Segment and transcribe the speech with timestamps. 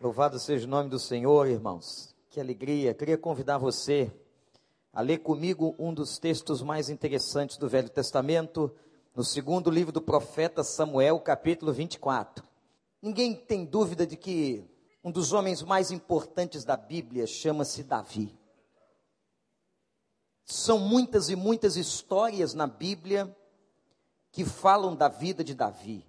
[0.00, 2.14] Louvado seja o nome do Senhor, irmãos.
[2.30, 2.94] Que alegria.
[2.94, 4.08] Queria convidar você
[4.92, 8.72] a ler comigo um dos textos mais interessantes do Velho Testamento,
[9.12, 12.46] no segundo livro do profeta Samuel, capítulo 24.
[13.02, 14.64] Ninguém tem dúvida de que
[15.02, 18.38] um dos homens mais importantes da Bíblia chama-se Davi.
[20.44, 23.36] São muitas e muitas histórias na Bíblia
[24.30, 26.07] que falam da vida de Davi.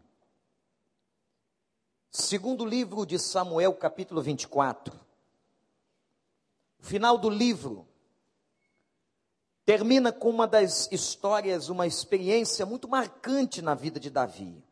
[2.11, 4.99] Segundo livro de Samuel, capítulo 24.
[6.79, 7.87] O final do livro
[9.63, 14.63] termina com uma das histórias, uma experiência muito marcante na vida de Davi.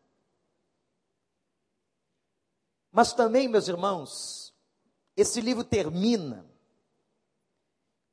[2.91, 4.51] Mas também, meus irmãos,
[5.15, 6.43] esse livro termina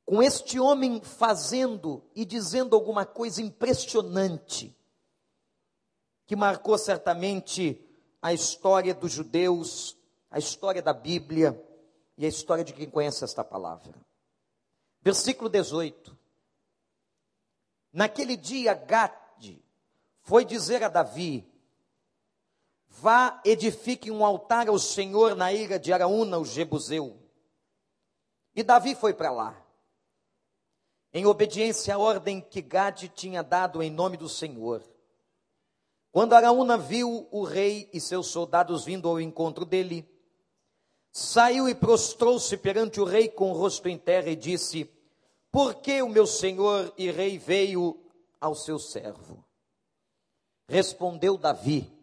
[0.05, 4.77] com este homem fazendo e dizendo alguma coisa impressionante,
[6.27, 7.84] que marcou certamente
[8.21, 9.97] a história dos judeus,
[10.29, 11.61] a história da Bíblia
[12.17, 13.93] e a história de quem conhece esta palavra.
[15.01, 16.17] Versículo 18.
[17.93, 19.63] Naquele dia, Gade
[20.21, 21.47] foi dizer a Davi:
[22.87, 27.17] Vá, edifique um altar ao Senhor na ilha de Araúna, o Jebuseu.
[28.55, 29.65] E Davi foi para lá,
[31.13, 34.81] em obediência à ordem que Gade tinha dado em nome do Senhor.
[36.15, 40.09] Quando Araúna viu o rei e seus soldados vindo ao encontro dele,
[41.11, 44.89] saiu e prostrou-se perante o rei com o rosto em terra e disse:
[45.51, 48.01] Por que o meu senhor e rei veio
[48.39, 49.43] ao seu servo?
[50.69, 51.93] Respondeu Davi: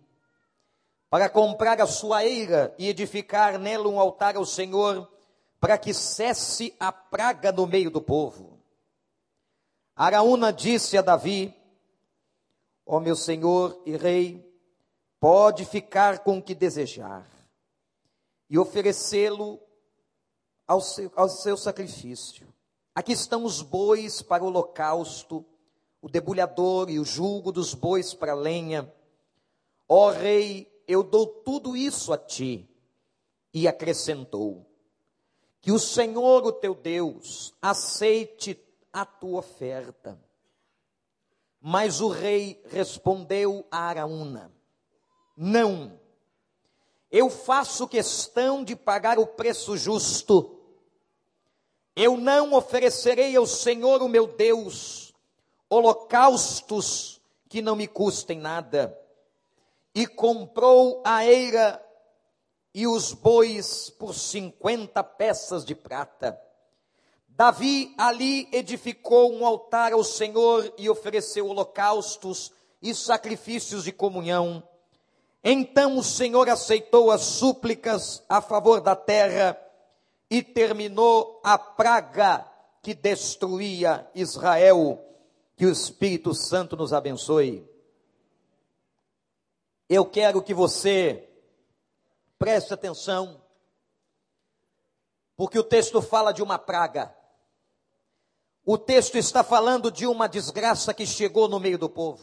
[1.08, 5.10] Para comprar a sua eira e edificar nela um altar ao Senhor,
[5.58, 8.60] para que cesse a praga no meio do povo.
[9.96, 11.61] Araúna disse a Davi:
[12.94, 14.46] Ó meu Senhor e Rei,
[15.18, 17.26] pode ficar com o que desejar
[18.50, 19.58] e oferecê-lo
[20.68, 22.46] ao seu, ao seu sacrifício.
[22.94, 25.42] Aqui estão os bois para o holocausto,
[26.02, 28.94] o debulhador e o julgo dos bois para a lenha.
[29.88, 32.68] Ó Rei, eu dou tudo isso a ti.
[33.55, 34.67] E acrescentou:
[35.62, 38.62] Que o Senhor, o teu Deus, aceite
[38.92, 40.20] a tua oferta
[41.64, 44.52] mas o rei respondeu a Araúna:
[45.36, 45.96] Não,
[47.08, 50.58] eu faço questão de pagar o preço justo.
[51.95, 55.14] Eu não oferecerei ao Senhor, o meu Deus,
[55.70, 58.98] holocaustos que não me custem nada.
[59.94, 61.80] E comprou a eira
[62.74, 66.40] e os bois por cinquenta peças de prata.
[67.36, 74.62] Davi ali edificou um altar ao Senhor e ofereceu holocaustos e sacrifícios de comunhão.
[75.42, 79.58] Então o Senhor aceitou as súplicas a favor da terra
[80.30, 82.46] e terminou a praga
[82.82, 85.02] que destruía Israel.
[85.56, 87.68] Que o Espírito Santo nos abençoe.
[89.88, 91.28] Eu quero que você
[92.38, 93.40] preste atenção,
[95.36, 97.14] porque o texto fala de uma praga.
[98.64, 102.23] O texto está falando de uma desgraça que chegou no meio do povo.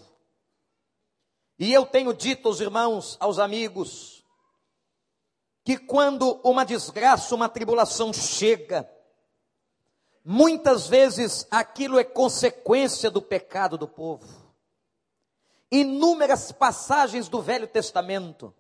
[1.58, 4.24] E eu tenho dito aos irmãos, aos amigos,
[5.66, 8.90] que quando uma desgraça, uma tribulação chega,
[10.24, 14.26] muitas vezes aquilo é consequência do pecado do povo.
[15.70, 18.56] Inúmeras passagens do Velho Testamento,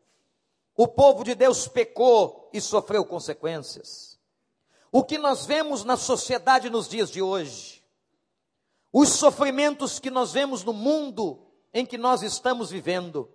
[0.75, 4.08] o povo de Deus pecou e sofreu consequências
[4.91, 7.83] o que nós vemos na sociedade nos dias de hoje,
[8.91, 11.39] os sofrimentos que nós vemos no mundo
[11.73, 13.29] em que nós estamos vivendo.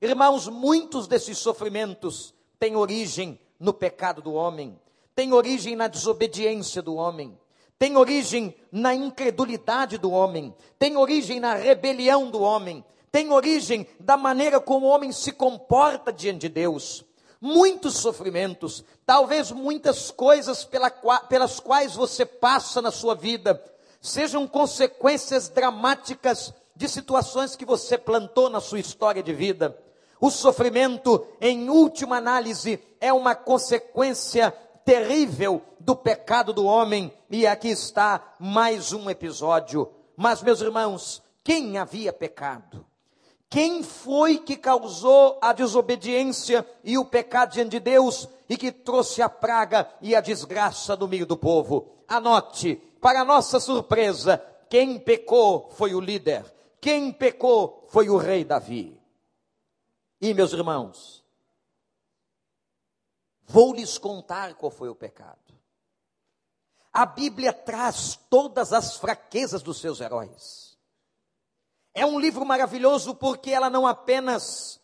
[0.00, 4.80] Irmãos, muitos desses sofrimentos têm origem no pecado do homem,
[5.14, 7.38] têm origem na desobediência do homem,
[7.78, 14.16] têm origem na incredulidade do homem, têm origem na rebelião do homem, têm origem da
[14.16, 17.04] maneira como o homem se comporta diante de Deus
[17.42, 20.88] muitos sofrimentos, talvez muitas coisas pela,
[21.28, 23.60] pelas quais você passa na sua vida,
[24.00, 29.76] sejam consequências dramáticas de situações que você plantou na sua história de vida.
[30.20, 34.52] O sofrimento, em última análise, é uma consequência
[34.84, 39.90] terrível do pecado do homem, e aqui está mais um episódio.
[40.16, 42.86] Mas, meus irmãos, quem havia pecado?
[43.52, 49.20] Quem foi que causou a desobediência e o pecado diante de Deus e que trouxe
[49.20, 51.92] a praga e a desgraça no meio do povo?
[52.08, 54.38] Anote, para nossa surpresa,
[54.70, 56.50] quem pecou foi o líder,
[56.80, 58.98] quem pecou foi o rei Davi.
[60.18, 61.22] E meus irmãos,
[63.52, 65.38] Vou lhes contar qual foi o pecado.
[66.90, 70.71] A Bíblia traz todas as fraquezas dos seus heróis.
[71.94, 74.80] É um livro maravilhoso porque ela não apenas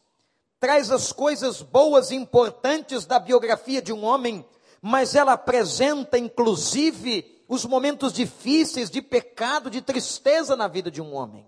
[0.61, 4.47] traz as coisas boas e importantes da biografia de um homem,
[4.83, 11.15] mas ela apresenta inclusive os momentos difíceis de pecado, de tristeza na vida de um
[11.15, 11.47] homem.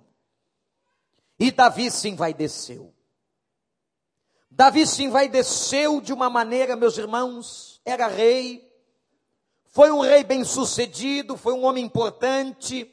[1.38, 2.94] E Davi se envaideceu.
[4.50, 8.68] Davi se envaideceu de uma maneira, meus irmãos, era rei,
[9.66, 12.92] foi um rei bem sucedido, foi um homem importante,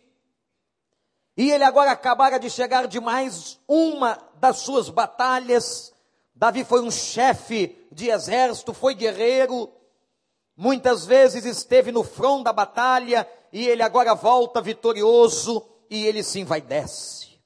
[1.38, 5.94] e ele agora acabara de chegar de mais uma das suas batalhas.
[6.34, 9.72] Davi foi um chefe de exército, foi guerreiro,
[10.56, 16.40] muitas vezes esteve no front da batalha, e ele agora volta vitorioso, e ele se
[16.40, 17.40] envaidece.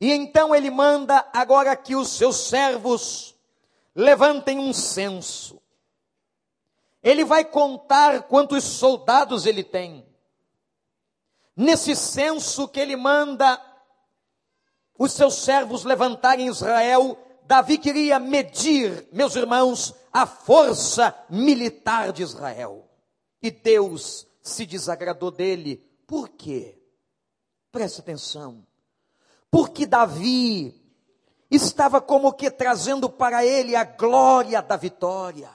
[0.00, 3.36] E então ele manda agora que os seus servos
[3.94, 5.62] levantem um censo.
[7.02, 10.07] Ele vai contar quantos soldados ele tem.
[11.58, 13.60] Nesse censo que ele manda
[14.98, 22.22] os seus servos levantarem em Israel, Davi queria medir, meus irmãos, a força militar de
[22.22, 22.88] Israel.
[23.42, 25.84] E Deus se desagradou dele.
[26.06, 26.80] Por quê?
[27.70, 28.66] Preste atenção
[29.50, 30.74] porque Davi
[31.50, 35.50] estava como que trazendo para ele a glória da vitória.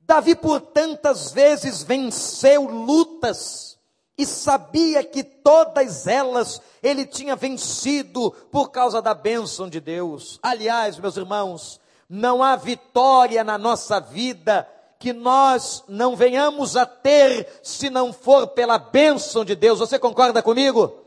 [0.00, 3.75] Davi por tantas vezes venceu lutas
[4.18, 10.38] e sabia que todas elas ele tinha vencido por causa da bênção de Deus.
[10.42, 14.66] Aliás, meus irmãos, não há vitória na nossa vida
[14.98, 19.78] que nós não venhamos a ter se não for pela bênção de Deus.
[19.78, 21.04] Você concorda comigo?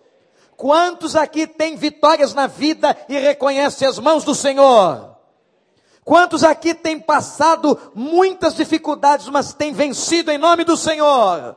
[0.55, 5.15] Quantos aqui têm vitórias na vida e reconhecem as mãos do Senhor?
[6.03, 11.55] Quantos aqui têm passado muitas dificuldades, mas têm vencido em nome do Senhor?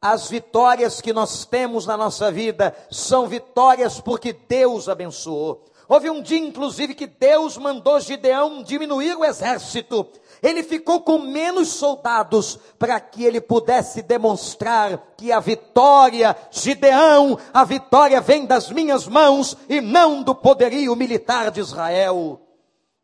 [0.00, 5.64] As vitórias que nós temos na nossa vida são vitórias porque Deus abençoou.
[5.88, 10.06] Houve um dia, inclusive, que Deus mandou Gideão diminuir o exército
[10.42, 17.64] ele ficou com menos soldados para que ele pudesse demonstrar que a vitória, Gideão, a
[17.64, 22.40] vitória vem das minhas mãos e não do poderio militar de Israel.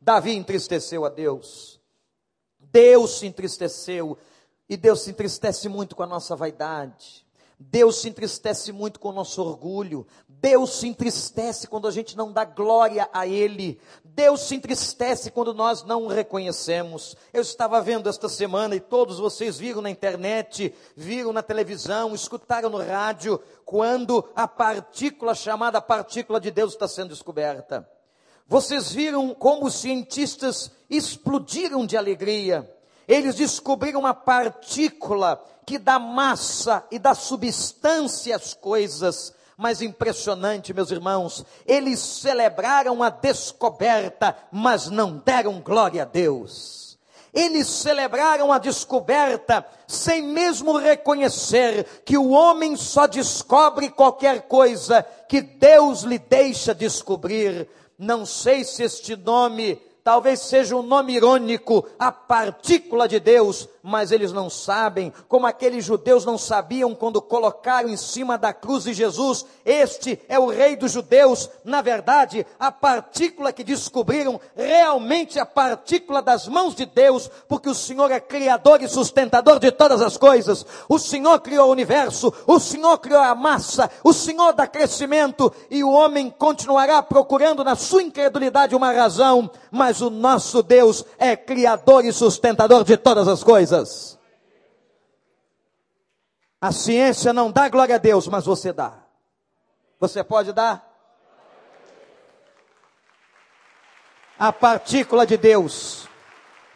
[0.00, 1.78] Davi entristeceu a Deus.
[2.58, 4.16] Deus se entristeceu
[4.68, 7.26] e Deus se entristece muito com a nossa vaidade.
[7.58, 10.06] Deus se entristece muito com o nosso orgulho.
[10.28, 13.80] Deus se entristece quando a gente não dá glória a Ele.
[14.04, 17.16] Deus se entristece quando nós não o reconhecemos.
[17.32, 22.68] Eu estava vendo esta semana e todos vocês viram na internet, viram na televisão, escutaram
[22.68, 27.88] no rádio, quando a partícula chamada partícula de Deus está sendo descoberta.
[28.46, 32.70] Vocês viram como os cientistas explodiram de alegria.
[33.08, 40.90] Eles descobriram uma partícula que dá massa e dá substância às coisas mais impressionante, meus
[40.90, 46.98] irmãos, eles celebraram a descoberta, mas não deram glória a Deus.
[47.32, 55.40] Eles celebraram a descoberta sem mesmo reconhecer que o homem só descobre qualquer coisa que
[55.40, 57.68] Deus lhe deixa descobrir.
[57.98, 64.11] Não sei se este nome talvez seja um nome irônico, a partícula de Deus, mas
[64.11, 68.93] eles não sabem, como aqueles judeus não sabiam quando colocaram em cima da cruz de
[68.93, 71.49] Jesus, este é o rei dos judeus.
[71.64, 77.75] Na verdade, a partícula que descobriram realmente a partícula das mãos de Deus, porque o
[77.75, 80.66] Senhor é criador e sustentador de todas as coisas.
[80.88, 85.85] O Senhor criou o universo, o Senhor criou a massa, o Senhor dá crescimento e
[85.85, 92.05] o homem continuará procurando na sua incredulidade uma razão, mas o nosso Deus é criador
[92.05, 93.75] e sustentador de todas as coisas.
[96.61, 99.04] A ciência não dá glória a Deus, mas você dá.
[99.99, 100.85] Você pode dar?
[104.38, 106.09] A partícula de Deus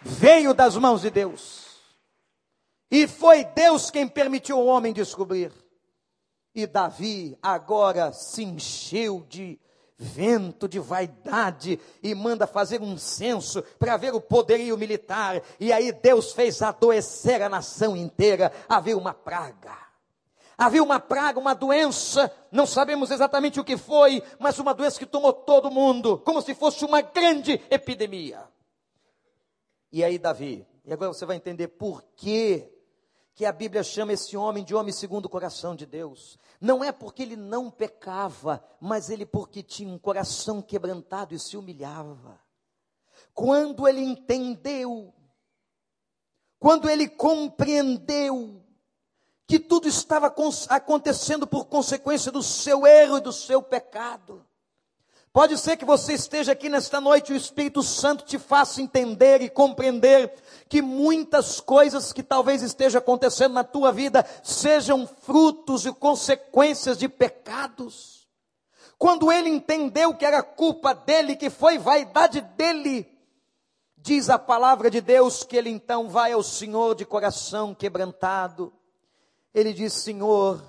[0.00, 1.70] veio das mãos de Deus.
[2.90, 5.52] E foi Deus quem permitiu o homem descobrir.
[6.54, 9.60] E Davi agora se encheu de
[10.00, 15.42] vento de vaidade e manda fazer um censo para ver o poderio militar.
[15.60, 18.50] E aí Deus fez adoecer a nação inteira.
[18.66, 19.76] Havia uma praga.
[20.56, 25.06] Havia uma praga, uma doença, não sabemos exatamente o que foi, mas uma doença que
[25.06, 28.42] tomou todo mundo, como se fosse uma grande epidemia.
[29.90, 32.70] E aí, Davi, e agora você vai entender por que
[33.34, 36.38] que a Bíblia chama esse homem de homem segundo o coração de Deus.
[36.60, 41.56] Não é porque ele não pecava, mas ele porque tinha um coração quebrantado e se
[41.56, 42.38] humilhava.
[43.32, 45.14] quando ele entendeu,
[46.58, 48.62] quando ele compreendeu
[49.46, 50.32] que tudo estava
[50.68, 54.46] acontecendo por consequência do seu erro e do seu pecado.
[55.32, 59.40] Pode ser que você esteja aqui nesta noite e o Espírito Santo te faça entender
[59.40, 60.34] e compreender
[60.68, 67.08] que muitas coisas que talvez estejam acontecendo na tua vida sejam frutos e consequências de
[67.08, 68.28] pecados.
[68.98, 73.06] Quando ele entendeu que era culpa dele, que foi vaidade dele,
[73.96, 78.72] diz a palavra de Deus que ele então vai ao Senhor de coração quebrantado.
[79.54, 80.60] Ele diz: Senhor,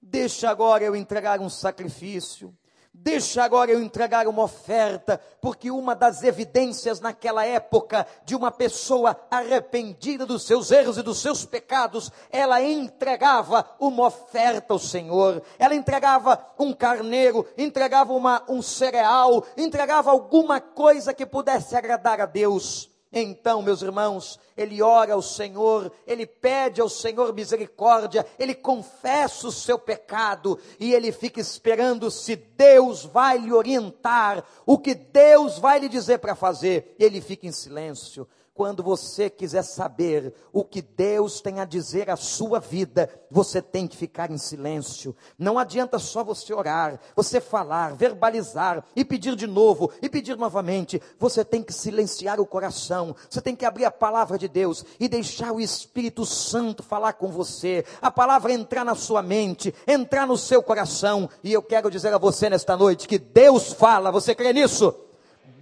[0.00, 2.54] deixa agora eu entregar um sacrifício
[2.96, 9.18] Deixa agora eu entregar uma oferta, porque uma das evidências naquela época de uma pessoa
[9.28, 15.74] arrependida dos seus erros e dos seus pecados, ela entregava uma oferta ao Senhor, ela
[15.74, 22.93] entregava um carneiro, entregava uma, um cereal, entregava alguma coisa que pudesse agradar a Deus.
[23.16, 29.52] Então, meus irmãos, ele ora ao Senhor, ele pede ao Senhor misericórdia, ele confessa o
[29.52, 35.78] seu pecado e ele fica esperando se Deus vai lhe orientar, o que Deus vai
[35.78, 36.96] lhe dizer para fazer.
[36.98, 38.26] Ele fica em silêncio.
[38.54, 43.88] Quando você quiser saber o que Deus tem a dizer à sua vida, você tem
[43.88, 45.16] que ficar em silêncio.
[45.36, 51.02] Não adianta só você orar, você falar, verbalizar e pedir de novo e pedir novamente.
[51.18, 53.16] Você tem que silenciar o coração.
[53.28, 57.32] Você tem que abrir a palavra de Deus e deixar o Espírito Santo falar com
[57.32, 57.84] você.
[58.00, 61.28] A palavra entrar na sua mente, entrar no seu coração.
[61.42, 64.12] E eu quero dizer a você nesta noite que Deus fala.
[64.12, 64.94] Você crê nisso?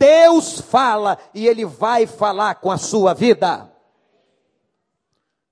[0.03, 3.73] Deus fala e ele vai falar com a sua vida.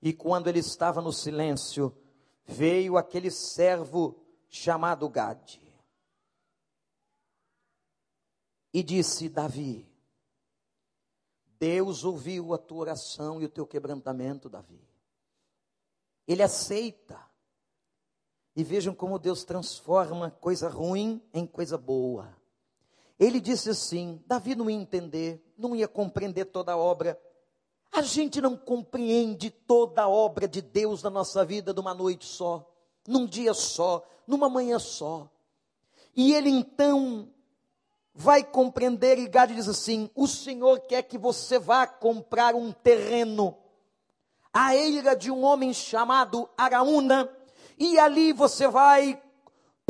[0.03, 1.97] E quando ele estava no silêncio,
[2.45, 5.63] veio aquele servo chamado Gade.
[8.75, 9.89] E disse: Davi,
[11.57, 14.85] Deus ouviu a tua oração e o teu quebrantamento, Davi.
[16.27, 17.25] Ele aceita.
[18.57, 22.40] E vejam como Deus transforma coisa ruim em coisa boa.
[23.21, 27.21] Ele disse assim: Davi não ia entender, não ia compreender toda a obra.
[27.93, 32.67] A gente não compreende toda a obra de Deus na nossa vida numa noite só,
[33.07, 35.29] num dia só, numa manhã só.
[36.17, 37.29] E ele então
[38.15, 43.55] vai compreender, e Gade diz assim: O Senhor quer que você vá comprar um terreno,
[44.51, 47.31] a eira de um homem chamado Araúna,
[47.79, 49.21] e ali você vai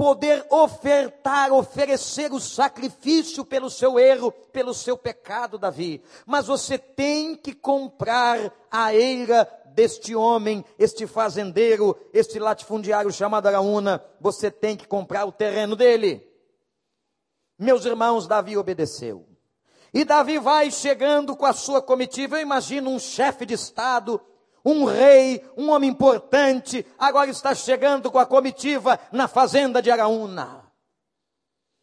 [0.00, 6.02] poder ofertar, oferecer o sacrifício pelo seu erro, pelo seu pecado, Davi.
[6.24, 14.02] Mas você tem que comprar a eira deste homem, este fazendeiro, este latifundiário chamado Araúna.
[14.18, 16.26] Você tem que comprar o terreno dele.
[17.58, 19.28] Meus irmãos, Davi obedeceu.
[19.92, 22.38] E Davi vai chegando com a sua comitiva.
[22.38, 24.18] Eu imagino um chefe de estado
[24.64, 30.64] um rei, um homem importante, agora está chegando com a comitiva na fazenda de Araúna.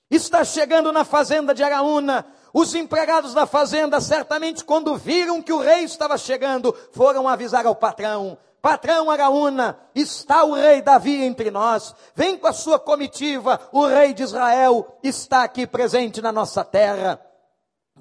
[0.09, 2.25] Está chegando na fazenda de Araúna.
[2.53, 7.75] Os empregados da fazenda, certamente, quando viram que o rei estava chegando, foram avisar ao
[7.75, 11.93] patrão: Patrão Araúna, está o rei Davi entre nós.
[12.15, 17.19] Vem com a sua comitiva, o rei de Israel está aqui presente na nossa terra.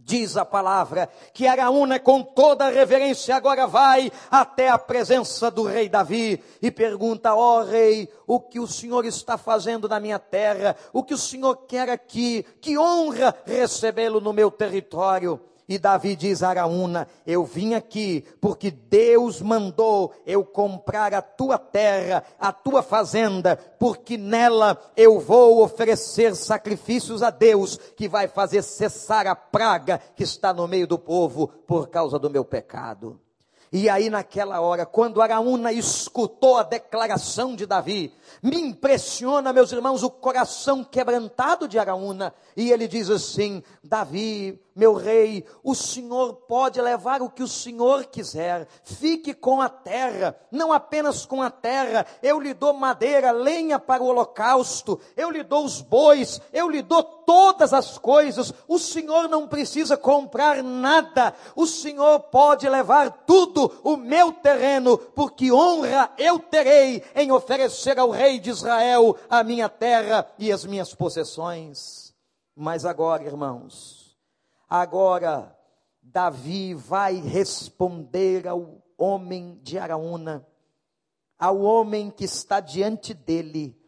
[0.06, 5.88] Diz a palavra que Araúna, com toda reverência, agora vai até a presença do rei
[5.88, 10.76] Davi e pergunta: Ó oh, rei, o que o senhor está fazendo na minha terra?
[10.92, 12.46] O que o senhor quer aqui?
[12.60, 15.40] Que honra recebê-lo no meu território.
[15.68, 21.58] E Davi diz a Araúna: Eu vim aqui porque Deus mandou eu comprar a tua
[21.58, 28.62] terra, a tua fazenda, porque nela eu vou oferecer sacrifícios a Deus, que vai fazer
[28.62, 33.20] cessar a praga que está no meio do povo por causa do meu pecado.
[33.72, 40.04] E aí, naquela hora, quando Araúna escutou a declaração de Davi, me impressiona, meus irmãos,
[40.04, 42.32] o coração quebrantado de Araúna.
[42.56, 48.04] E ele diz assim: Davi, meu rei, o Senhor pode levar o que o Senhor
[48.04, 53.78] quiser, fique com a terra, não apenas com a terra, eu lhe dou madeira, lenha
[53.78, 58.78] para o holocausto, eu lhe dou os bois, eu lhe dou todas as coisas, o
[58.78, 66.12] Senhor não precisa comprar nada, o Senhor pode levar tudo, o meu terreno, porque honra
[66.18, 72.14] eu terei em oferecer ao rei de Israel a minha terra e as minhas possessões.
[72.54, 74.05] Mas agora, irmãos,
[74.68, 75.56] Agora,
[76.02, 80.46] Davi vai responder ao homem de Araúna,
[81.38, 83.78] ao homem que está diante dele,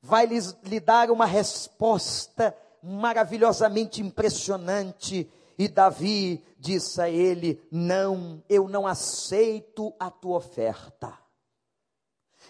[0.00, 5.30] vai lhe dar uma resposta maravilhosamente impressionante.
[5.58, 11.18] E Davi disse a ele: Não, eu não aceito a tua oferta.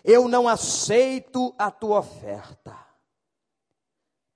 [0.04, 2.87] Eu não aceito a tua oferta.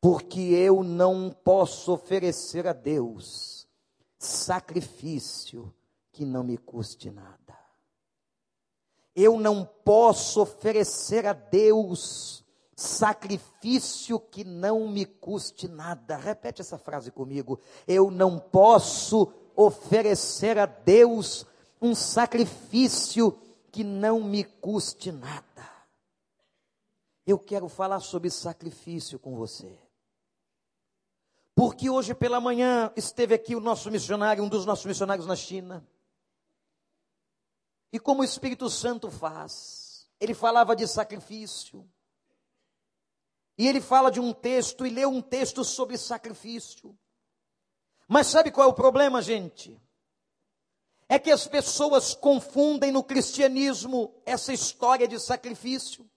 [0.03, 3.69] Porque eu não posso oferecer a Deus
[4.19, 5.73] sacrifício
[6.11, 7.57] que não me custe nada.
[9.15, 12.45] Eu não posso oferecer a Deus
[12.75, 16.17] sacrifício que não me custe nada.
[16.17, 17.61] Repete essa frase comigo.
[17.87, 21.47] Eu não posso oferecer a Deus
[21.81, 23.39] um sacrifício
[23.71, 25.71] que não me custe nada.
[27.25, 29.79] Eu quero falar sobre sacrifício com você.
[31.65, 35.87] Porque hoje pela manhã esteve aqui o nosso missionário, um dos nossos missionários na China.
[37.93, 40.11] E como o Espírito Santo faz?
[40.19, 41.89] Ele falava de sacrifício.
[43.57, 46.99] E ele fala de um texto e leu um texto sobre sacrifício.
[48.09, 49.81] Mas sabe qual é o problema, gente?
[51.09, 56.11] É que as pessoas confundem no cristianismo essa história de sacrifício.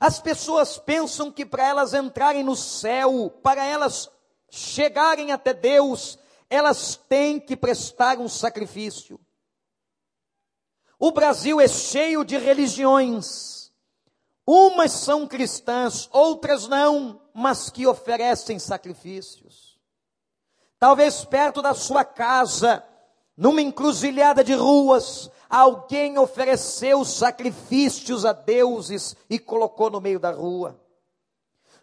[0.00, 4.10] As pessoas pensam que para elas entrarem no céu, para elas
[4.48, 9.20] chegarem até Deus, elas têm que prestar um sacrifício.
[10.98, 13.70] O Brasil é cheio de religiões.
[14.46, 19.78] Umas são cristãs, outras não, mas que oferecem sacrifícios.
[20.78, 22.82] Talvez perto da sua casa,
[23.36, 30.80] numa encruzilhada de ruas, alguém ofereceu sacrifícios a deuses e colocou no meio da rua.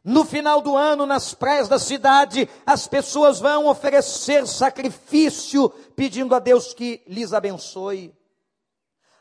[0.04, 6.40] No final do ano, nas praias da cidade, as pessoas vão oferecer sacrifício, pedindo a
[6.40, 8.16] Deus que lhes abençoe.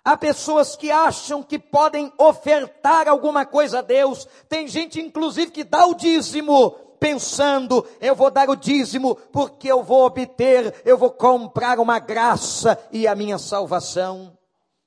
[0.05, 4.29] Há pessoas que acham que podem ofertar alguma coisa a Deus.
[4.49, 9.83] Tem gente, inclusive, que dá o dízimo, pensando, eu vou dar o dízimo porque eu
[9.83, 14.36] vou obter, eu vou comprar uma graça e a minha salvação.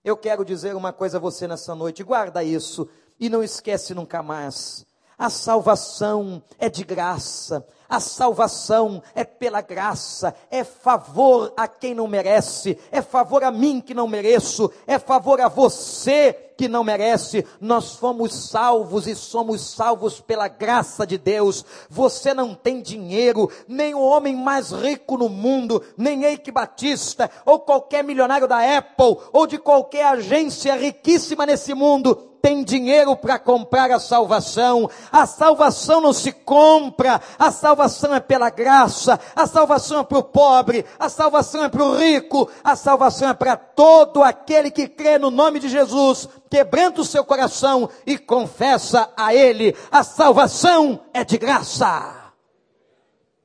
[0.04, 4.24] Eu quero dizer uma coisa a você nessa noite, guarda isso e não esquece nunca
[4.24, 4.86] mais.
[5.18, 7.68] A salvação é de graça.
[7.90, 13.82] A salvação é pela graça, é favor a quem não merece, é favor a mim
[13.82, 17.46] que não mereço, é favor a você que não merece.
[17.62, 21.64] Nós fomos salvos e somos salvos pela graça de Deus.
[21.90, 27.60] Você não tem dinheiro, nem o homem mais rico no mundo, nem Eike Batista, ou
[27.60, 33.92] qualquer milionário da Apple, ou de qualquer agência riquíssima nesse mundo, tem dinheiro para comprar
[33.92, 34.90] a salvação.
[35.12, 40.24] A salvação não se compra, a salvação é pela graça, a salvação é para o
[40.24, 45.18] pobre, a salvação é para o rico, a salvação é para todo aquele que crê
[45.18, 49.76] no nome de Jesus, quebranta o seu coração e confessa a Ele.
[49.92, 52.34] A salvação é de graça.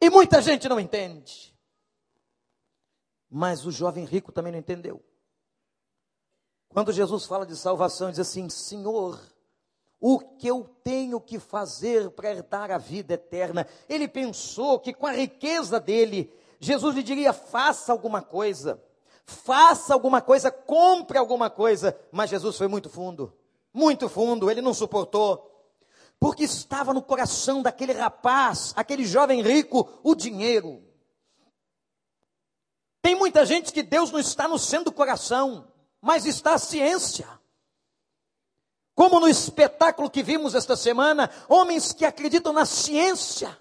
[0.00, 1.54] E muita gente não entende.
[3.30, 5.02] Mas o jovem rico também não entendeu.
[6.68, 9.20] Quando Jesus fala de salvação, diz assim: Senhor,
[10.00, 13.66] o que eu tenho que fazer para herdar a vida eterna?
[13.88, 18.82] Ele pensou que com a riqueza dele, Jesus lhe diria: faça alguma coisa,
[19.26, 21.98] faça alguma coisa, compre alguma coisa.
[22.12, 23.32] Mas Jesus foi muito fundo,
[23.72, 25.50] muito fundo, ele não suportou.
[26.18, 30.82] Porque estava no coração daquele rapaz, aquele jovem rico, o dinheiro.
[33.02, 35.68] Tem muita gente que Deus não está no centro do coração
[36.04, 37.26] mas está a ciência.
[38.94, 43.58] Como no espetáculo que vimos esta semana, homens que acreditam na ciência,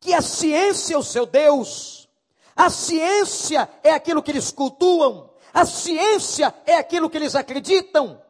[0.00, 1.99] que a ciência é o seu Deus,
[2.60, 8.20] a ciência é aquilo que eles cultuam, a ciência é aquilo que eles acreditam.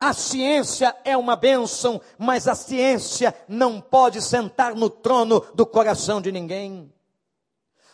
[0.00, 6.20] A ciência é uma bênção, mas a ciência não pode sentar no trono do coração
[6.20, 6.92] de ninguém.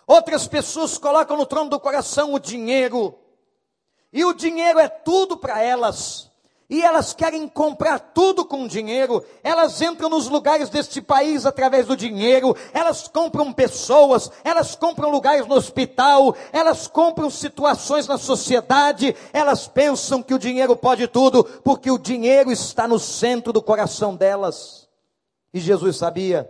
[0.07, 3.19] Outras pessoas colocam no trono do coração o dinheiro,
[4.11, 6.30] e o dinheiro é tudo para elas.
[6.71, 9.25] E elas querem comprar tudo com dinheiro.
[9.43, 12.57] Elas entram nos lugares deste país através do dinheiro.
[12.73, 14.31] Elas compram pessoas.
[14.45, 16.37] Elas compram lugares no hospital.
[16.53, 19.17] Elas compram situações na sociedade.
[19.33, 24.15] Elas pensam que o dinheiro pode tudo, porque o dinheiro está no centro do coração
[24.15, 24.89] delas.
[25.53, 26.49] E Jesus sabia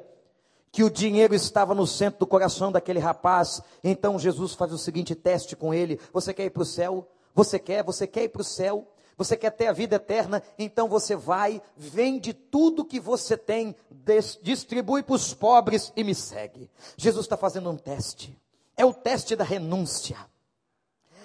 [0.70, 3.62] que o dinheiro estava no centro do coração daquele rapaz.
[3.82, 7.08] Então Jesus faz o seguinte teste com ele: Você quer ir para o céu?
[7.34, 7.82] Você quer?
[7.84, 8.86] Você quer ir para o céu?
[9.20, 10.42] Você quer ter a vida eterna?
[10.58, 13.76] Então você vai, vende tudo que você tem,
[14.40, 16.70] distribui para os pobres e me segue.
[16.96, 18.34] Jesus está fazendo um teste.
[18.74, 20.16] É o teste da renúncia.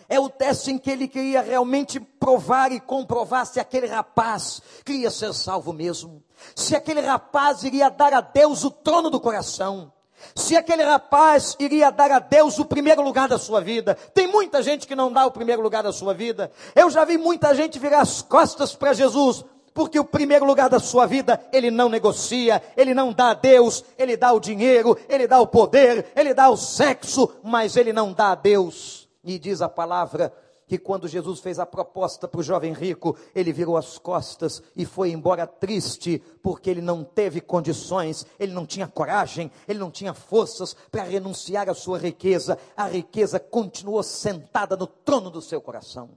[0.10, 5.10] É o teste em que ele queria realmente provar e comprovar se aquele rapaz queria
[5.10, 6.22] ser salvo mesmo.
[6.54, 9.90] Se aquele rapaz iria dar a Deus o trono do coração
[10.36, 13.96] se aquele rapaz iria dar a Deus o primeiro lugar da sua vida.
[14.14, 16.52] Tem muita gente que não dá o primeiro lugar da sua vida.
[16.76, 20.80] Eu já vi muita gente virar as costas para Jesus, porque o primeiro lugar da
[20.80, 25.28] sua vida ele não negocia, ele não dá a Deus, ele dá o dinheiro, ele
[25.28, 29.08] dá o poder, ele dá o sexo, mas ele não dá a Deus.
[29.24, 30.32] E diz a palavra
[30.68, 34.86] que quando Jesus fez a proposta para o jovem rico, ele virou as costas e
[34.86, 40.14] foi embora triste, porque ele não teve condições, ele não tinha coragem, ele não tinha
[40.14, 42.58] forças para renunciar à sua riqueza.
[42.76, 46.10] A riqueza continuou sentada no trono do seu coração.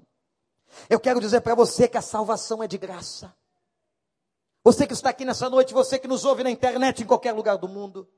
[0.89, 3.35] Eu quero dizer para você que a salvação é de graça.
[4.65, 7.57] Você que está aqui nessa noite, você que nos ouve na internet, em qualquer lugar
[7.57, 8.09] do mundo,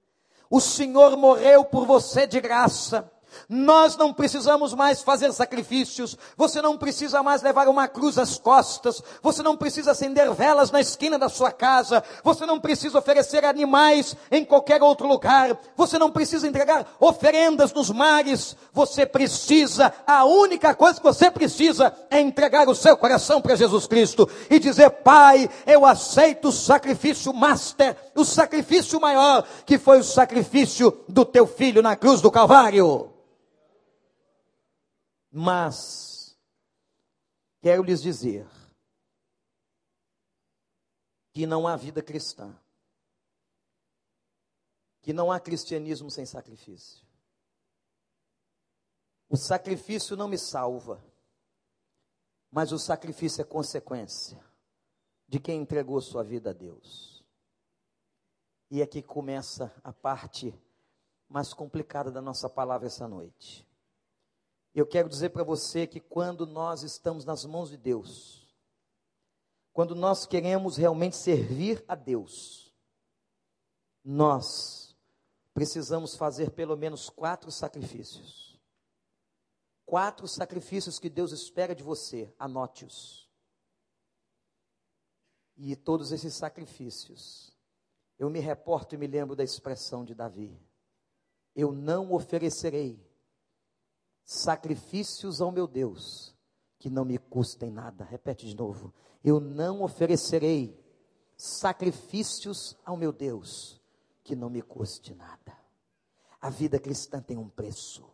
[0.49, 3.11] o Senhor morreu por você de graça.
[3.49, 9.03] Nós não precisamos mais fazer sacrifícios, você não precisa mais levar uma cruz às costas,
[9.23, 14.17] você não precisa acender velas na esquina da sua casa, você não precisa oferecer animais
[14.31, 20.75] em qualquer outro lugar, você não precisa entregar oferendas nos mares, você precisa, a única
[20.75, 25.49] coisa que você precisa é entregar o seu coração para Jesus Cristo e dizer: Pai,
[25.67, 31.83] eu aceito o sacrifício master, o sacrifício maior, que foi o sacrifício do teu filho
[31.83, 33.11] na cruz do Calvário.
[35.31, 36.37] Mas,
[37.61, 38.49] quero lhes dizer,
[41.33, 42.59] que não há vida cristã,
[45.01, 47.07] que não há cristianismo sem sacrifício.
[49.29, 51.03] O sacrifício não me salva,
[52.51, 54.45] mas o sacrifício é consequência
[55.29, 57.25] de quem entregou sua vida a Deus.
[58.69, 60.53] E aqui começa a parte
[61.29, 63.70] mais complicada da nossa palavra essa noite.
[64.75, 68.41] Eu quero dizer para você que quando nós estamos nas mãos de Deus,
[69.73, 72.73] quando nós queremos realmente servir a Deus,
[74.05, 74.97] nós
[75.53, 78.59] precisamos fazer pelo menos quatro sacrifícios.
[79.85, 83.29] Quatro sacrifícios que Deus espera de você, anote-os.
[85.57, 87.53] E todos esses sacrifícios,
[88.19, 90.57] eu me reporto e me lembro da expressão de Davi:
[91.57, 93.10] Eu não oferecerei
[94.25, 96.35] sacrifícios ao meu Deus
[96.79, 98.05] que não me custem nada.
[98.05, 98.93] Repete de novo.
[99.23, 100.79] Eu não oferecerei
[101.37, 103.81] sacrifícios ao meu Deus
[104.25, 105.57] que não me custe nada.
[106.41, 108.09] A vida cristã tem um preço.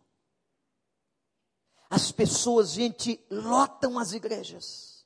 [1.89, 5.05] As pessoas, gente, lotam as igrejas.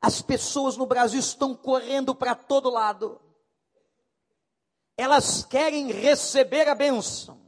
[0.00, 3.20] As pessoas no Brasil estão correndo para todo lado.
[4.96, 7.45] Elas querem receber a bênção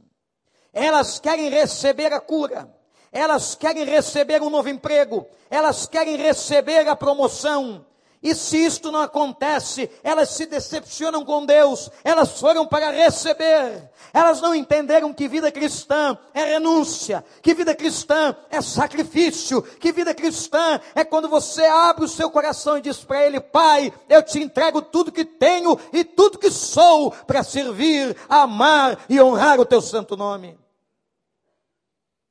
[0.73, 2.69] elas querem receber a cura,
[3.11, 7.85] elas querem receber um novo emprego, elas querem receber a promoção.
[8.21, 14.41] E se isto não acontece, elas se decepcionam com Deus, elas foram para receber, elas
[14.41, 20.81] não entenderam que vida cristã é renúncia, que vida cristã é sacrifício, que vida cristã
[20.93, 24.81] é quando você abre o seu coração e diz para Ele: Pai, eu te entrego
[24.81, 30.17] tudo que tenho e tudo que sou para servir, amar e honrar o teu santo
[30.17, 30.57] nome.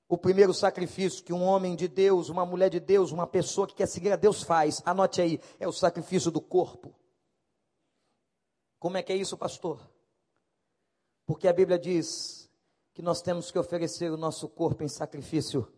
[0.08, 3.74] O primeiro sacrifício que um homem de Deus, uma mulher de Deus, uma pessoa que
[3.74, 6.94] quer seguir a Deus faz, anote aí, é o sacrifício do corpo.
[8.78, 9.86] Como é que é isso, pastor?
[11.26, 12.50] Porque a Bíblia diz
[12.94, 15.70] que nós temos que oferecer o nosso corpo em sacrifício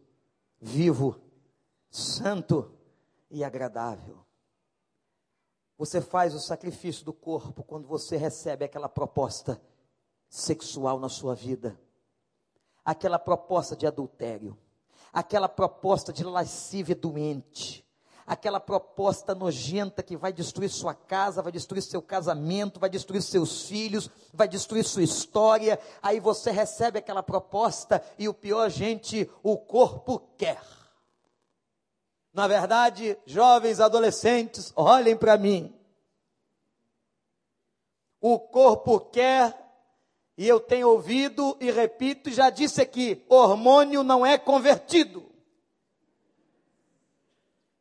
[0.61, 1.21] vivo,
[1.91, 2.73] santo
[3.29, 4.25] e agradável.
[5.77, 9.61] Você faz o sacrifício do corpo quando você recebe aquela proposta
[10.29, 11.81] sexual na sua vida
[12.85, 14.57] aquela proposta de adultério,
[15.13, 17.85] aquela proposta de lascívia doente,
[18.27, 23.67] aquela proposta nojenta que vai destruir sua casa, vai destruir seu casamento, vai destruir seus
[23.67, 25.81] filhos, vai destruir sua história.
[26.01, 30.63] Aí você recebe aquela proposta e o pior, gente, o corpo quer.
[32.33, 35.75] Na verdade, jovens, adolescentes, olhem para mim.
[38.21, 39.70] O corpo quer
[40.41, 45.31] e eu tenho ouvido e repito, já disse aqui: hormônio não é convertido.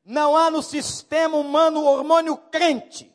[0.03, 3.09] Não há no sistema humano hormônio crente.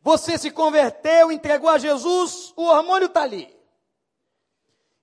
[0.00, 3.52] Você se converteu, entregou a Jesus, o hormônio está ali.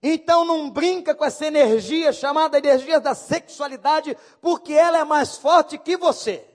[0.01, 5.77] Então não brinca com essa energia chamada energia da sexualidade, porque ela é mais forte
[5.77, 6.47] que você.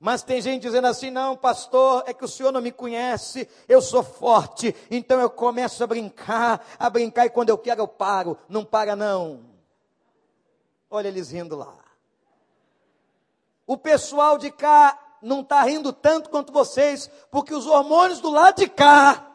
[0.00, 3.82] Mas tem gente dizendo assim: não, pastor, é que o senhor não me conhece, eu
[3.82, 8.38] sou forte, então eu começo a brincar, a brincar e quando eu quero eu paro.
[8.48, 9.44] Não para, não.
[10.90, 11.76] Olha eles rindo lá.
[13.66, 18.56] O pessoal de cá não está rindo tanto quanto vocês, porque os hormônios do lado
[18.56, 19.26] de cá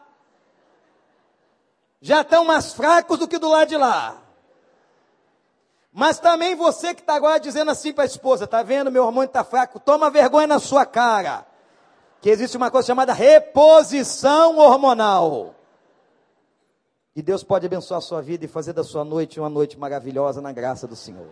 [2.00, 4.20] já estão mais fracos do que do lado de lá.
[5.98, 9.28] Mas também você que está agora dizendo assim para a esposa, tá vendo, meu hormônio
[9.28, 11.46] está fraco, toma vergonha na sua cara.
[12.20, 15.54] Que existe uma coisa chamada reposição hormonal.
[17.14, 20.42] E Deus pode abençoar a sua vida e fazer da sua noite uma noite maravilhosa
[20.42, 21.30] na graça do Senhor.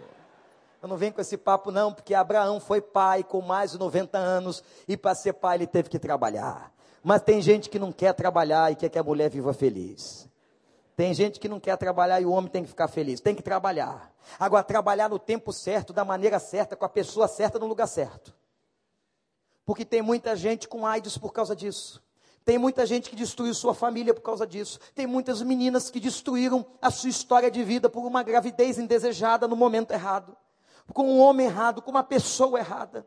[0.81, 4.17] Eu não venho com esse papo não, porque Abraão foi pai com mais de 90
[4.17, 6.73] anos e para ser pai ele teve que trabalhar.
[7.03, 10.27] Mas tem gente que não quer trabalhar e quer que a mulher viva feliz.
[10.97, 13.21] Tem gente que não quer trabalhar e o homem tem que ficar feliz.
[13.21, 14.13] Tem que trabalhar.
[14.39, 18.33] Agora, trabalhar no tempo certo, da maneira certa, com a pessoa certa, no lugar certo.
[19.65, 22.01] Porque tem muita gente com AIDS por causa disso.
[22.45, 24.79] Tem muita gente que destruiu sua família por causa disso.
[24.95, 29.57] Tem muitas meninas que destruíram a sua história de vida por uma gravidez indesejada no
[29.57, 30.37] momento errado.
[30.93, 33.07] Com um homem errado, com uma pessoa errada.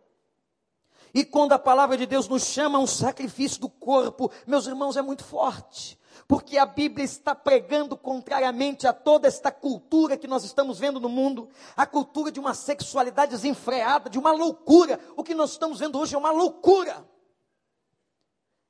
[1.13, 4.97] E quando a palavra de Deus nos chama a um sacrifício do corpo, meus irmãos,
[4.97, 5.97] é muito forte
[6.27, 11.09] porque a Bíblia está pregando contrariamente a toda esta cultura que nós estamos vendo no
[11.09, 14.99] mundo, a cultura de uma sexualidade desenfreada, de uma loucura.
[15.15, 17.05] O que nós estamos vendo hoje é uma loucura.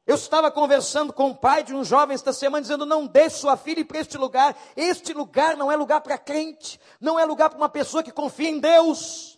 [0.08, 3.58] Eu estava conversando com o pai de um jovem esta semana, dizendo: não deixe sua
[3.58, 4.56] filha ir para este lugar.
[4.76, 8.50] Este lugar não é lugar para crente, não é lugar para uma pessoa que confia
[8.50, 9.37] em Deus.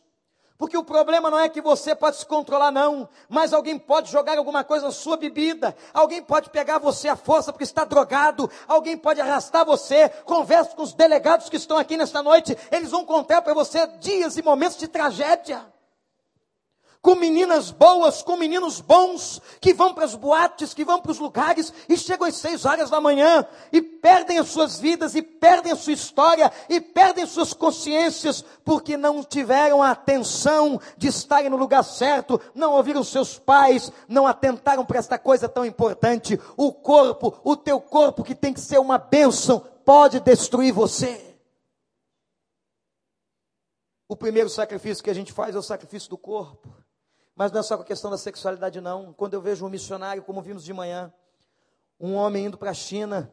[0.59, 3.07] Porque o problema não é que você pode se controlar, não.
[3.29, 5.73] Mas alguém pode jogar alguma coisa na sua bebida.
[5.93, 8.51] Alguém pode pegar você à força porque está drogado.
[8.67, 10.09] Alguém pode arrastar você.
[10.25, 12.57] Converse com os delegados que estão aqui nesta noite.
[12.73, 15.65] Eles vão contar para você dias e momentos de tragédia
[17.01, 21.19] com meninas boas, com meninos bons, que vão para as boates, que vão para os
[21.19, 25.71] lugares e chegam às seis horas da manhã e perdem as suas vidas, e perdem
[25.71, 31.55] a sua história, e perdem suas consciências, porque não tiveram a atenção de estarem no
[31.57, 36.39] lugar certo, não ouviram seus pais, não atentaram para esta coisa tão importante.
[36.57, 41.37] O corpo, o teu corpo que tem que ser uma bênção, pode destruir você.
[44.07, 46.78] O primeiro sacrifício que a gente faz é o sacrifício do corpo.
[47.39, 49.13] Mas não é só com a questão da sexualidade, não.
[49.13, 51.09] Quando eu vejo um missionário, como vimos de manhã,
[51.97, 53.31] um homem indo para a China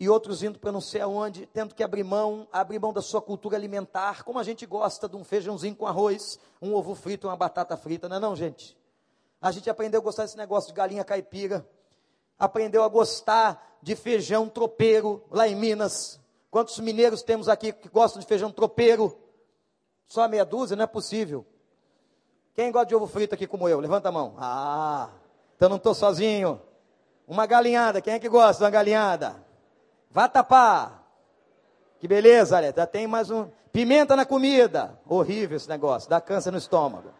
[0.00, 3.22] e outros indo para não sei aonde, tendo que abrir mão, abrir mão da sua
[3.22, 7.36] cultura alimentar, como a gente gosta de um feijãozinho com arroz, um ovo frito, uma
[7.36, 8.76] batata frita, não é não, gente?
[9.40, 11.64] A gente aprendeu a gostar desse negócio de galinha caipira,
[12.36, 16.18] aprendeu a gostar de feijão tropeiro lá em Minas.
[16.50, 19.16] Quantos mineiros temos aqui que gostam de feijão tropeiro?
[20.08, 21.46] Só meia dúzia, não é possível.
[22.54, 23.80] Quem gosta de ovo frito aqui como eu?
[23.80, 24.34] Levanta a mão.
[24.38, 25.08] Ah,
[25.56, 26.60] então não estou sozinho.
[27.26, 29.36] Uma galinhada, quem é que gosta de uma galinhada?
[30.10, 31.06] Vá tapar.
[31.98, 33.48] Que beleza, olha, já tem mais um.
[33.72, 34.98] Pimenta na comida.
[35.06, 37.12] Horrível esse negócio, dá câncer no estômago.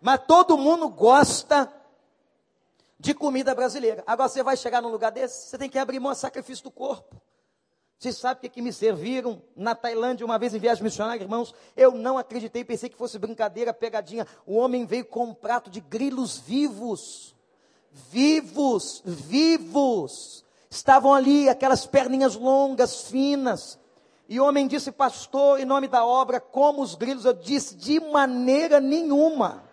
[0.00, 1.70] Mas todo mundo gosta
[2.98, 4.02] de comida brasileira.
[4.06, 6.70] Agora você vai chegar num lugar desse, você tem que abrir mão do sacrifício do
[6.70, 7.20] corpo.
[7.98, 11.54] Você sabe o que, que me serviram na Tailândia uma vez em viagem missionária, irmãos?
[11.74, 14.26] Eu não acreditei, pensei que fosse brincadeira, pegadinha.
[14.46, 17.34] O homem veio com um prato de grilos vivos.
[17.90, 20.44] Vivos, vivos.
[20.68, 23.78] Estavam ali aquelas perninhas longas, finas.
[24.28, 27.24] E o homem disse, pastor, em nome da obra, como os grilos?
[27.24, 29.65] Eu disse, de maneira nenhuma.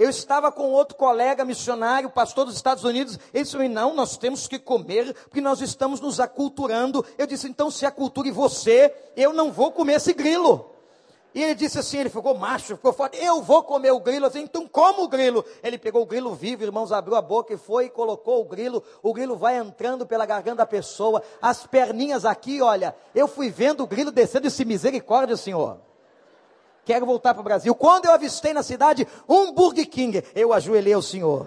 [0.00, 3.18] Eu estava com outro colega missionário, pastor dos Estados Unidos.
[3.34, 7.04] Ele disse: Não, nós temos que comer, porque nós estamos nos aculturando.
[7.18, 10.70] Eu disse: Então, se aculture você, eu não vou comer esse grilo.
[11.34, 13.22] E ele disse assim: Ele ficou macho, ficou forte.
[13.22, 14.24] Eu vou comer o grilo.
[14.24, 15.44] Assim, então, como o grilo?
[15.62, 18.82] Ele pegou o grilo vivo, irmãos, abriu a boca e foi e colocou o grilo.
[19.02, 21.22] O grilo vai entrando pela garganta da pessoa.
[21.42, 22.96] As perninhas aqui, olha.
[23.14, 25.89] Eu fui vendo o grilo descendo esse misericórdia, Senhor
[26.84, 27.74] quero voltar para o Brasil.
[27.74, 31.46] Quando eu avistei na cidade um Burger King, eu ajoelhei ao Senhor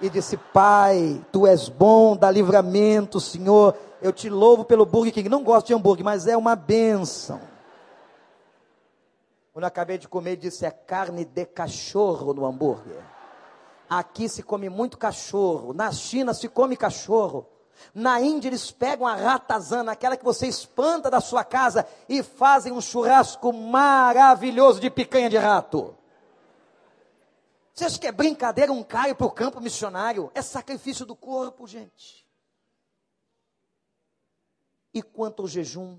[0.00, 3.76] e disse: Pai, tu és bom, dá livramento, Senhor.
[4.00, 5.28] Eu te louvo pelo Burger King.
[5.28, 7.40] Não gosto de hambúrguer, mas é uma benção.
[9.52, 13.02] Quando eu acabei de comer, disse: é carne de cachorro no hambúrguer.
[13.88, 15.72] Aqui se come muito cachorro.
[15.72, 17.46] Na China se come cachorro.
[17.94, 22.72] Na Índia eles pegam a ratazana, aquela que você espanta da sua casa, e fazem
[22.72, 25.96] um churrasco maravilhoso de picanha de rato.
[27.74, 30.30] Você acha que é brincadeira um cara ir para o campo missionário?
[30.34, 32.26] É sacrifício do corpo, gente.
[34.92, 35.98] E quanto ao jejum,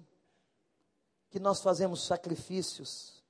[1.32, 3.24] que nós fazemos sacrifícios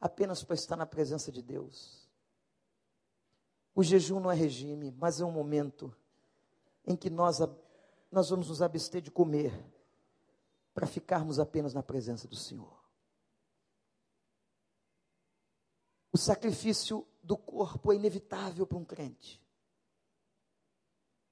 [0.00, 2.08] apenas para estar na presença de Deus.
[3.74, 5.94] O jejum não é regime, mas é um momento
[6.84, 7.40] em que nós
[8.10, 9.52] nós vamos nos abster de comer
[10.74, 12.78] para ficarmos apenas na presença do Senhor.
[16.12, 19.40] O sacrifício do corpo é inevitável para um crente.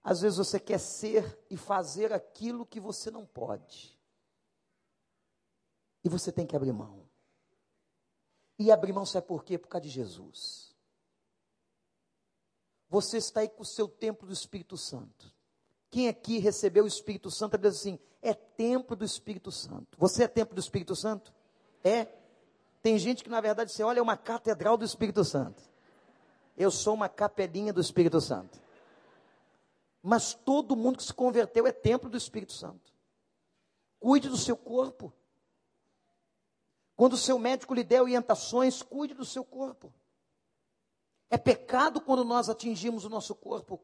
[0.02, 3.98] Às vezes você quer ser e fazer aquilo que você não pode.
[6.04, 7.08] E você tem que abrir mão.
[8.58, 9.58] E abrir mão, sabe por quê?
[9.58, 10.74] Por causa de Jesus.
[12.88, 15.34] Você está aí com o seu templo do Espírito Santo.
[15.90, 19.96] Quem aqui recebeu o Espírito Santo, diz assim: é templo do Espírito Santo.
[19.98, 21.33] Você é templo do Espírito Santo?
[21.83, 22.07] É.
[22.83, 25.62] Tem gente que, na verdade, você olha, é uma catedral do Espírito Santo.
[26.57, 28.61] Eu sou uma capelinha do Espírito Santo.
[30.03, 32.92] Mas todo mundo que se converteu é templo do Espírito Santo.
[33.98, 35.12] Cuide do seu corpo.
[36.96, 39.92] Quando o seu médico lhe der orientações, cuide do seu corpo.
[41.31, 43.81] É pecado quando nós atingimos o nosso corpo.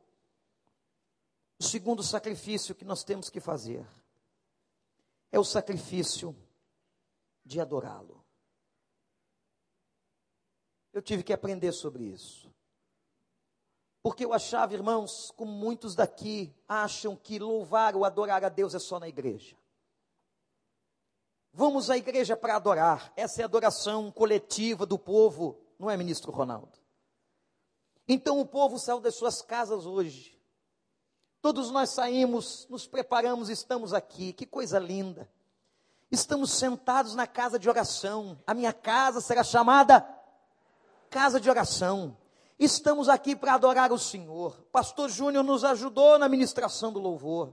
[1.59, 3.87] O segundo sacrifício que nós temos que fazer
[5.31, 6.37] é o sacrifício
[7.45, 8.25] de adorá-lo.
[10.93, 12.53] Eu tive que aprender sobre isso.
[14.03, 18.79] Porque eu achava, irmãos, como muitos daqui acham que louvar ou adorar a Deus é
[18.79, 19.57] só na igreja.
[21.53, 23.13] Vamos à igreja para adorar.
[23.17, 26.79] Essa é a adoração coletiva do povo, não é, ministro Ronaldo?
[28.07, 30.34] Então o povo saiu das suas casas hoje.
[31.45, 34.33] Todos nós saímos, nos preparamos, estamos aqui.
[34.33, 35.29] Que coisa linda.
[36.11, 38.39] Estamos sentados na casa de oração.
[38.47, 40.09] A minha casa será chamada
[41.11, 42.17] casa de oração.
[42.59, 44.57] Estamos aqui para adorar o Senhor.
[44.73, 47.53] Pastor Júnior nos ajudou na ministração do louvor,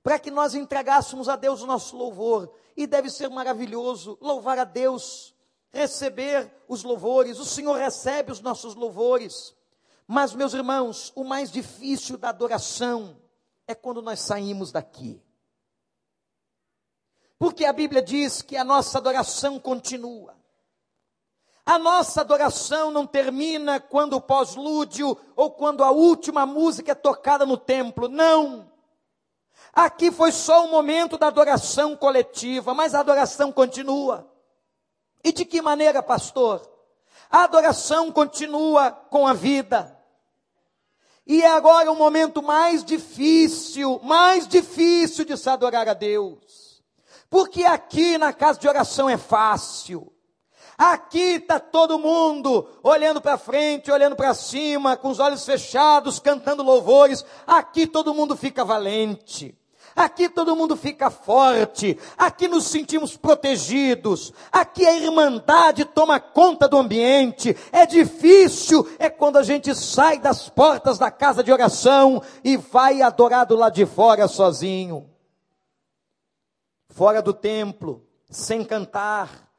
[0.00, 2.54] para que nós entregássemos a Deus o nosso louvor.
[2.76, 5.34] E deve ser maravilhoso louvar a Deus,
[5.72, 7.40] receber os louvores.
[7.40, 9.56] O Senhor recebe os nossos louvores.
[10.06, 13.23] Mas, meus irmãos, o mais difícil da adoração
[13.66, 15.22] é quando nós saímos daqui.
[17.38, 20.34] Porque a Bíblia diz que a nossa adoração continua.
[21.66, 27.46] A nossa adoração não termina quando o pós-lúdio ou quando a última música é tocada
[27.46, 28.06] no templo.
[28.06, 28.70] Não.
[29.72, 34.30] Aqui foi só o momento da adoração coletiva, mas a adoração continua.
[35.22, 36.70] E de que maneira, pastor?
[37.30, 39.93] A adoração continua com a vida.
[41.26, 46.82] E é agora o momento mais difícil, mais difícil de se adorar a Deus.
[47.30, 50.12] Porque aqui na casa de oração é fácil.
[50.76, 56.62] Aqui está todo mundo olhando para frente, olhando para cima, com os olhos fechados, cantando
[56.62, 57.24] louvores.
[57.46, 59.56] Aqui todo mundo fica valente.
[59.94, 61.98] Aqui todo mundo fica forte.
[62.18, 64.32] Aqui nos sentimos protegidos.
[64.50, 67.56] Aqui a irmandade toma conta do ambiente.
[67.70, 73.02] É difícil é quando a gente sai das portas da casa de oração e vai
[73.02, 75.08] adorar do lado de fora sozinho.
[76.88, 79.50] Fora do templo, sem cantar,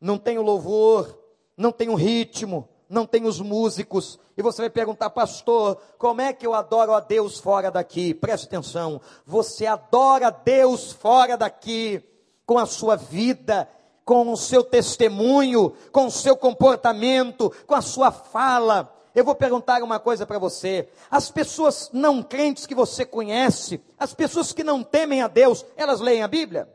[0.00, 1.18] não tem o louvor,
[1.56, 4.18] não tem o ritmo, não tem os músicos.
[4.36, 8.12] E você vai perguntar, pastor, como é que eu adoro a Deus fora daqui?
[8.12, 9.00] Preste atenção.
[9.24, 12.02] Você adora a Deus fora daqui,
[12.44, 13.68] com a sua vida,
[14.04, 18.92] com o seu testemunho, com o seu comportamento, com a sua fala.
[19.14, 20.88] Eu vou perguntar uma coisa para você.
[21.08, 26.00] As pessoas não crentes que você conhece, as pessoas que não temem a Deus, elas
[26.00, 26.68] leem a Bíblia?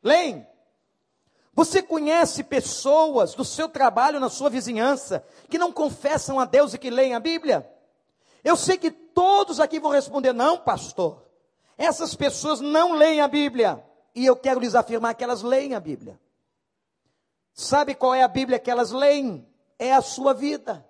[0.00, 0.46] Leem?
[1.58, 6.78] Você conhece pessoas do seu trabalho, na sua vizinhança, que não confessam a Deus e
[6.78, 7.68] que leem a Bíblia?
[8.44, 11.20] Eu sei que todos aqui vão responder: não, pastor.
[11.76, 13.84] Essas pessoas não leem a Bíblia.
[14.14, 16.20] E eu quero lhes afirmar que elas leem a Bíblia.
[17.52, 19.44] Sabe qual é a Bíblia que elas leem?
[19.80, 20.86] É a sua vida.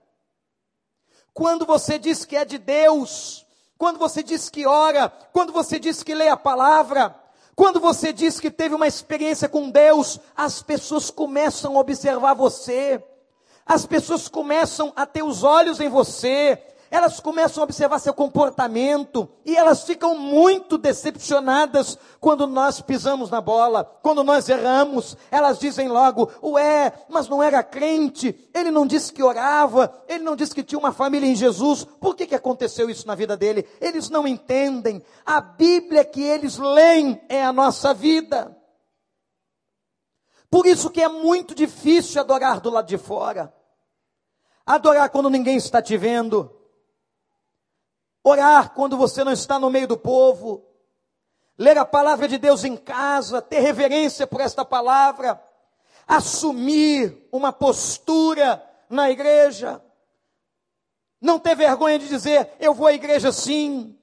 [1.32, 3.46] Quando você diz que é de Deus,
[3.78, 7.18] quando você diz que ora, quando você diz que lê a palavra,
[7.58, 13.02] quando você diz que teve uma experiência com Deus, as pessoas começam a observar você,
[13.66, 16.56] as pessoas começam a ter os olhos em você,
[16.90, 23.40] elas começam a observar seu comportamento e elas ficam muito decepcionadas quando nós pisamos na
[23.40, 25.16] bola, quando nós erramos.
[25.30, 30.34] Elas dizem logo: Ué, mas não era crente, ele não disse que orava, ele não
[30.34, 33.66] disse que tinha uma família em Jesus, por que, que aconteceu isso na vida dele?
[33.80, 35.02] Eles não entendem.
[35.26, 38.56] A Bíblia que eles leem é a nossa vida.
[40.50, 43.52] Por isso que é muito difícil adorar do lado de fora.
[44.64, 46.57] Adorar quando ninguém está te vendo
[48.28, 50.64] orar quando você não está no meio do povo,
[51.56, 55.42] ler a palavra de Deus em casa, ter reverência por esta palavra,
[56.06, 59.82] assumir uma postura na igreja,
[61.20, 63.98] não ter vergonha de dizer, eu vou à igreja sim.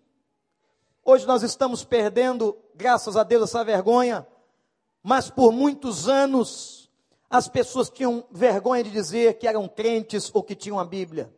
[1.03, 4.27] Hoje nós estamos perdendo, graças a Deus, essa vergonha,
[5.01, 6.91] mas por muitos anos
[7.29, 11.33] as pessoas tinham vergonha de dizer que eram crentes ou que tinham a Bíblia.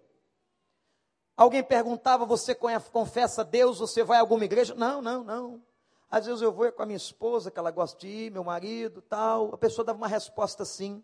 [1.38, 3.78] Alguém perguntava: Você confessa Deus?
[3.78, 4.74] Você vai a alguma igreja?
[4.74, 5.62] Não, não, não.
[6.10, 9.02] Às vezes eu vou com a minha esposa, que ela gosta de ir, meu marido,
[9.04, 9.54] tal.
[9.54, 11.04] A pessoa dava uma resposta assim.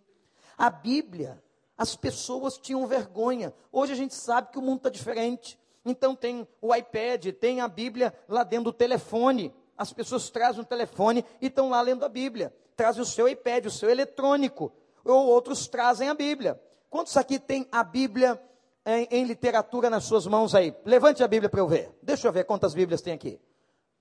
[0.58, 1.44] A Bíblia,
[1.78, 3.54] as pessoas tinham vergonha.
[3.72, 5.60] Hoje a gente sabe que o mundo está diferente.
[5.86, 9.54] Então tem o iPad, tem a Bíblia lá dentro do telefone.
[9.78, 12.56] As pessoas trazem o telefone e estão lá lendo a Bíblia.
[12.76, 14.72] Trazem o seu iPad, o seu eletrônico.
[15.04, 16.60] Ou outros trazem a Bíblia.
[16.90, 18.42] Quantos aqui tem a Bíblia
[18.86, 20.76] em, em literatura nas suas mãos aí?
[20.86, 21.92] Levante a Bíblia para eu ver.
[22.02, 23.40] Deixa eu ver quantas Bíblias tem aqui.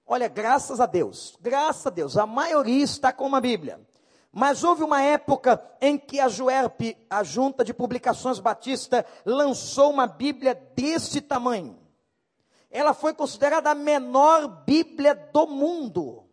[0.07, 3.81] Olha, graças a Deus, graças a Deus, a maioria está com uma Bíblia.
[4.33, 10.07] Mas houve uma época em que a JUERP, a Junta de Publicações Batista, lançou uma
[10.07, 11.79] Bíblia desse tamanho.
[12.71, 16.25] Ela foi considerada a menor Bíblia do mundo.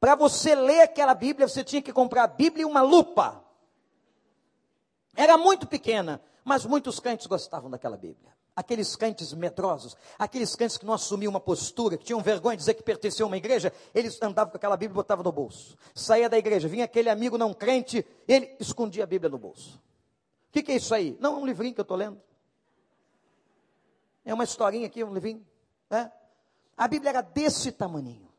[0.00, 3.44] Para você ler aquela Bíblia, você tinha que comprar a Bíblia e uma lupa.
[5.14, 8.32] Era muito pequena, mas muitos crentes gostavam daquela Bíblia.
[8.54, 12.74] Aqueles crentes medrosos, aqueles crentes que não assumiam uma postura, que tinham vergonha de dizer
[12.74, 15.76] que pertenciam a uma igreja, eles andavam com aquela Bíblia e botavam no bolso.
[15.94, 19.80] Saía da igreja, vinha aquele amigo não crente, ele escondia a Bíblia no bolso.
[20.48, 21.16] O que, que, é isso aí?
[21.18, 22.20] Não, é um livrinho que eu estou lendo.
[24.22, 25.46] É uma historinha aqui, um livrinho.
[25.88, 26.12] Né?
[26.76, 28.30] A Bíblia era desse tamaninho.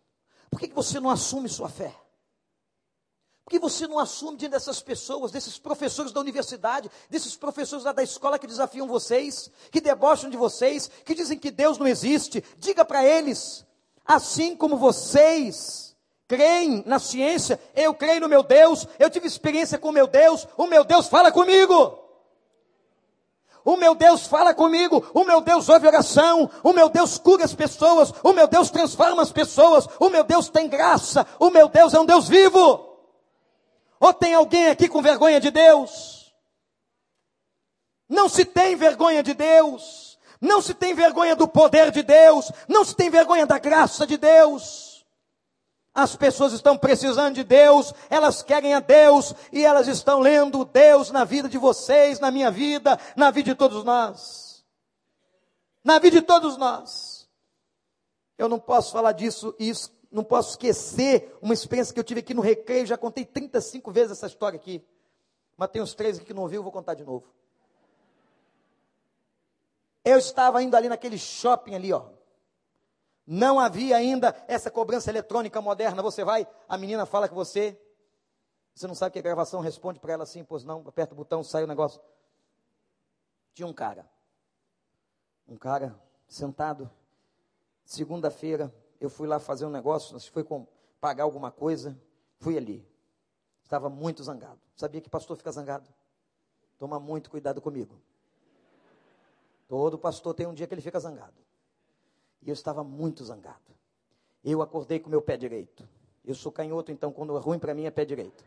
[0.52, 2.03] Por que, que você não assume sua fé?
[3.46, 7.92] Por que você não assume diante dessas pessoas, desses professores da universidade, desses professores lá
[7.92, 12.44] da escola que desafiam vocês, que debocham de vocês, que dizem que Deus não existe?
[12.58, 13.66] Diga para eles,
[14.06, 15.94] assim como vocês
[16.26, 20.48] creem na ciência, eu creio no meu Deus, eu tive experiência com o meu Deus,
[20.56, 22.00] o meu Deus fala comigo.
[23.66, 27.54] O meu Deus fala comigo, o meu Deus ouve oração, o meu Deus cura as
[27.54, 31.94] pessoas, o meu Deus transforma as pessoas, o meu Deus tem graça, o meu Deus
[31.94, 32.93] é um Deus vivo.
[34.04, 36.30] Ou tem alguém aqui com vergonha de Deus?
[38.10, 40.20] Não se tem vergonha de Deus.
[40.42, 42.52] Não se tem vergonha do poder de Deus.
[42.68, 45.06] Não se tem vergonha da graça de Deus.
[45.94, 51.10] As pessoas estão precisando de Deus, elas querem a Deus e elas estão lendo Deus
[51.10, 54.66] na vida de vocês, na minha vida, na vida de todos nós.
[55.82, 57.30] Na vida de todos nós.
[58.38, 59.72] Eu não posso falar disso e
[60.14, 64.12] não posso esquecer uma experiência que eu tive aqui no recreio, já contei 35 vezes
[64.12, 64.86] essa história aqui.
[65.58, 67.28] Mas tem uns três aqui que não ouviu, vou contar de novo.
[70.06, 72.06] Eu estava indo ali naquele shopping ali, ó.
[73.26, 76.04] Não havia ainda essa cobrança eletrônica moderna.
[76.04, 77.80] Você vai, a menina fala que você.
[78.76, 81.44] Você não sabe que a gravação responde para ela assim, pois não, aperta o botão,
[81.44, 82.02] sai o negócio.
[83.54, 84.08] Tinha um cara.
[85.48, 86.90] Um cara sentado,
[87.86, 88.74] segunda-feira,
[89.06, 90.66] eu fui lá fazer um negócio, se foi com,
[91.00, 92.00] pagar alguma coisa,
[92.40, 92.88] fui ali.
[93.62, 94.60] Estava muito zangado.
[94.76, 95.90] Sabia que pastor fica zangado?
[96.78, 98.00] Toma muito cuidado comigo.
[99.68, 101.34] Todo pastor tem um dia que ele fica zangado.
[102.42, 103.74] E eu estava muito zangado.
[104.44, 105.88] Eu acordei com meu pé direito.
[106.24, 108.44] Eu sou canhoto, então quando é ruim para mim é pé direito.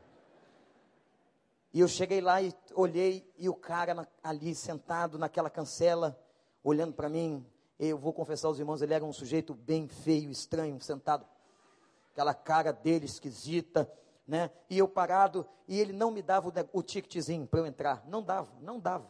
[1.72, 6.18] E eu cheguei lá e olhei, e o cara ali sentado naquela cancela,
[6.64, 7.44] olhando para mim,
[7.78, 11.26] eu vou confessar aos irmãos, ele era um sujeito bem feio, estranho, sentado,
[12.12, 13.90] aquela cara dele esquisita,
[14.26, 14.50] né?
[14.68, 18.02] E eu parado, e ele não me dava o, o ticketzinho para eu entrar.
[18.08, 19.08] Não dava, não dava.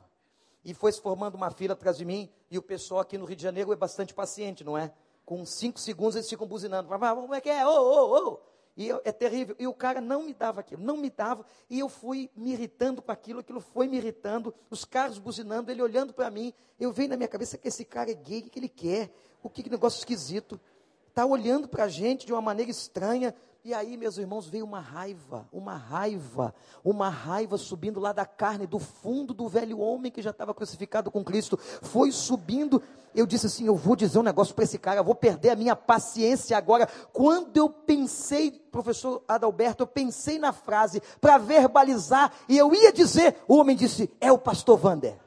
[0.65, 3.37] E foi se formando uma fila atrás de mim, e o pessoal aqui no Rio
[3.37, 4.93] de Janeiro é bastante paciente, não é?
[5.25, 6.89] Com cinco segundos eles ficam buzinando.
[6.89, 7.67] Como é que é?
[7.67, 8.41] Ô, ô, ô.
[8.77, 9.57] E eu, é terrível.
[9.59, 11.47] E o cara não me dava aquilo, não me dava.
[11.71, 14.55] E eu fui me irritando com aquilo, aquilo foi me irritando.
[14.69, 16.53] Os carros buzinando, ele olhando para mim.
[16.79, 19.11] Eu vejo na minha cabeça que esse cara é gay, o que ele quer?
[19.43, 20.61] O que, que negócio esquisito.
[21.09, 23.35] Está olhando para a gente de uma maneira estranha.
[23.67, 26.55] E aí, meus irmãos, veio uma raiva, uma raiva,
[26.85, 31.11] uma raiva subindo lá da carne, do fundo do velho homem que já estava crucificado
[31.11, 31.57] com Cristo.
[31.83, 32.81] Foi subindo.
[33.13, 35.57] Eu disse assim: eu vou dizer um negócio para esse cara, eu vou perder a
[35.57, 36.87] minha paciência agora.
[37.13, 43.43] Quando eu pensei, professor Adalberto, eu pensei na frase para verbalizar, e eu ia dizer,
[43.49, 45.19] o homem disse: é o pastor Vander.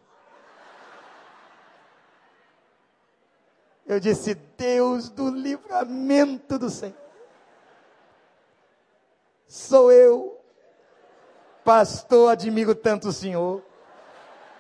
[3.86, 7.09] Eu disse: Deus do livramento do Senhor
[9.50, 10.40] sou eu.
[11.66, 13.62] Pastor, admiro tanto o senhor.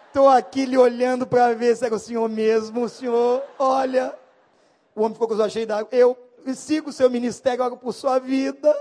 [0.08, 2.84] Estou aqui lhe olhando para ver se é o senhor mesmo.
[2.84, 4.18] O senhor, olha.
[4.96, 5.88] O homem ficou com os olhos cheios d'água.
[5.92, 6.18] Eu
[6.54, 8.76] sigo o seu ministério, oro por sua vida.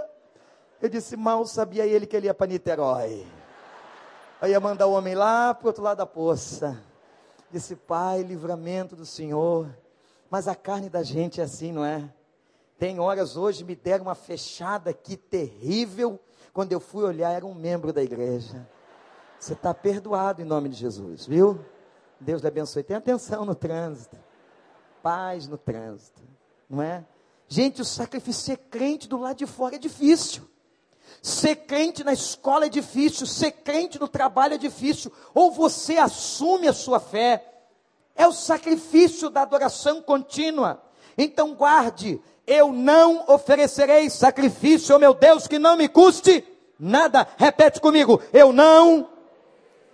[0.81, 3.27] Eu disse, mal sabia ele que ele ia para Niterói.
[4.41, 6.83] Eu ia mandar o homem lá para o outro lado da poça.
[7.51, 9.69] Disse, pai, livramento do Senhor.
[10.31, 12.09] Mas a carne da gente é assim, não é?
[12.79, 16.21] Tem horas hoje me deram uma fechada aqui terrível.
[16.53, 18.69] Quando eu fui olhar, era um membro da igreja.
[19.39, 21.59] Você está perdoado em nome de Jesus, viu?
[22.21, 22.83] Deus lhe abençoe.
[22.83, 24.17] Tenha atenção no trânsito.
[25.03, 26.23] paz no trânsito,
[26.69, 27.05] não é?
[27.49, 30.49] Gente, o sacrifício ser crente do lado de fora é difícil.
[31.23, 35.11] Ser crente na escola é difícil, ser crente no trabalho é difícil.
[35.35, 37.65] Ou você assume a sua fé,
[38.15, 40.83] é o sacrifício da adoração contínua.
[41.17, 46.43] Então guarde, eu não oferecerei sacrifício ao meu Deus que não me custe
[46.79, 47.29] nada.
[47.37, 49.11] Repete comigo, eu não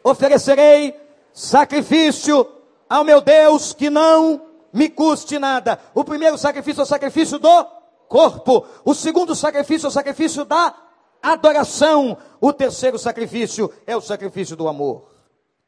[0.04, 0.94] oferecerei
[1.32, 2.46] sacrifício
[2.88, 4.40] ao meu Deus que não
[4.72, 5.80] me custe nada.
[5.92, 7.64] O primeiro sacrifício é o sacrifício do
[8.08, 8.64] corpo.
[8.84, 10.76] O segundo sacrifício é o sacrifício da
[11.20, 12.16] adoração.
[12.40, 15.10] O terceiro sacrifício é o sacrifício do amor.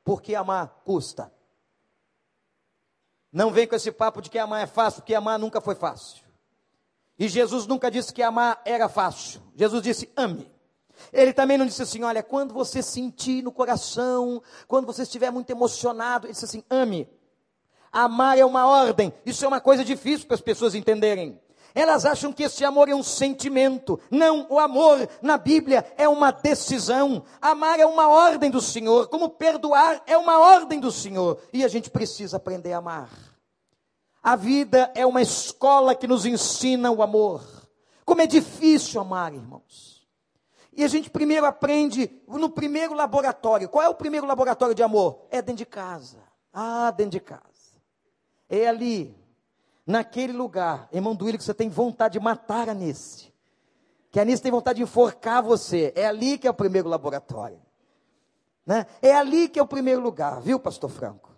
[0.04, 1.32] Porque amar custa.
[3.32, 6.25] Não vem com esse papo de que amar é fácil, porque amar nunca foi fácil.
[7.18, 9.40] E Jesus nunca disse que amar era fácil.
[9.54, 10.50] Jesus disse: ame.
[11.12, 15.50] Ele também não disse assim: olha, quando você sentir no coração, quando você estiver muito
[15.50, 17.08] emocionado, ele disse assim: ame.
[17.90, 19.12] Amar é uma ordem.
[19.24, 21.40] Isso é uma coisa difícil para as pessoas entenderem.
[21.74, 24.00] Elas acham que esse amor é um sentimento.
[24.10, 27.22] Não, o amor na Bíblia é uma decisão.
[27.40, 31.38] Amar é uma ordem do Senhor, como perdoar é uma ordem do Senhor.
[31.52, 33.10] E a gente precisa aprender a amar.
[34.26, 37.44] A vida é uma escola que nos ensina o amor.
[38.04, 40.04] Como é difícil amar, irmãos.
[40.72, 43.68] E a gente primeiro aprende no primeiro laboratório.
[43.68, 45.28] Qual é o primeiro laboratório de amor?
[45.30, 46.18] É dentro de casa.
[46.52, 47.44] Ah, dentro de casa.
[48.48, 49.16] É ali
[49.86, 53.32] naquele lugar, irmão Willi, que você tem vontade de matar a Anice.
[54.10, 55.92] Que a Anice tem vontade de enforcar você.
[55.94, 57.62] É ali que é o primeiro laboratório.
[58.66, 58.86] Né?
[59.00, 61.35] É ali que é o primeiro lugar, viu, pastor Franco?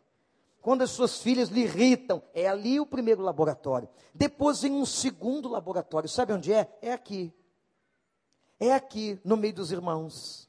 [0.61, 3.89] Quando as suas filhas lhe irritam, é ali o primeiro laboratório.
[4.15, 6.09] Depois vem um segundo laboratório.
[6.09, 6.77] Sabe onde é?
[6.83, 7.33] É aqui.
[8.61, 10.49] É aqui, no meio dos irmãos.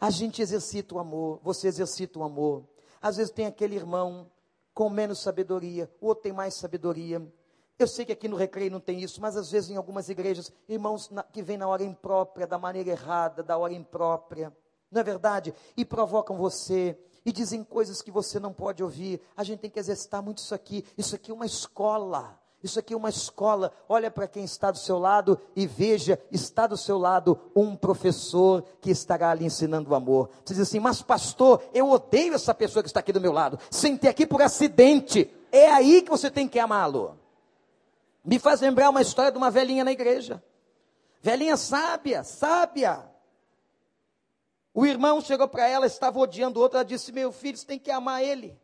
[0.00, 2.64] A gente exercita o amor, você exercita o amor.
[3.00, 4.30] Às vezes tem aquele irmão
[4.72, 7.22] com menos sabedoria, o outro tem mais sabedoria.
[7.78, 10.52] Eu sei que aqui no recreio não tem isso, mas às vezes em algumas igrejas,
[10.68, 14.54] irmãos na, que vêm na hora imprópria, da maneira errada, da hora imprópria,
[14.90, 15.54] não é verdade?
[15.76, 19.20] E provocam você, e dizem coisas que você não pode ouvir.
[19.36, 20.84] A gente tem que exercitar muito isso aqui.
[20.96, 22.38] Isso aqui é uma escola.
[22.62, 23.72] Isso aqui é uma escola.
[23.88, 28.64] Olha para quem está do seu lado e veja, está do seu lado um professor
[28.80, 30.30] que estará lhe ensinando o amor.
[30.44, 33.58] Você diz assim, mas pastor, eu odeio essa pessoa que está aqui do meu lado.
[33.70, 35.30] Sentei aqui por acidente.
[35.52, 37.18] É aí que você tem que amá-lo.
[38.24, 40.42] Me faz lembrar uma história de uma velhinha na igreja.
[41.20, 43.13] Velhinha sábia, sábia.
[44.74, 47.78] O irmão chegou para ela, estava odiando o outro, ela disse: Meu filho, você tem
[47.78, 48.60] que amar ele.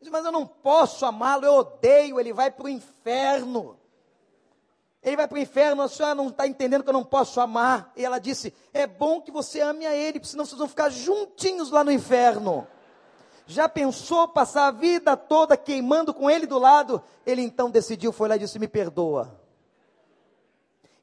[0.00, 3.78] Diz, mas eu não posso amá-lo, eu odeio, ele vai para o inferno.
[5.02, 7.92] Ele vai para o inferno, a senhora não está entendendo que eu não posso amar.
[7.94, 10.88] E ela disse: É bom que você ame a ele, porque senão vocês vão ficar
[10.88, 12.66] juntinhos lá no inferno.
[13.46, 17.02] Já pensou passar a vida toda queimando com ele do lado?
[17.26, 19.41] Ele então decidiu, foi lá e disse: Me perdoa.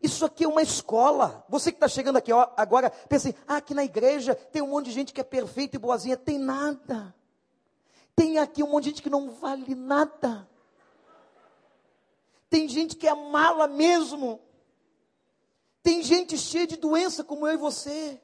[0.02, 1.44] Isso aqui é uma escola.
[1.50, 4.68] Você que está chegando aqui ó, agora, pensa assim: ah, aqui na igreja tem um
[4.68, 6.16] monte de gente que é perfeita e boazinha.
[6.16, 7.14] Tem nada.
[8.16, 10.48] Tem aqui um monte de gente que não vale nada.
[12.50, 14.40] Tem gente que é mala mesmo.
[15.84, 18.20] Tem gente cheia de doença como eu e você.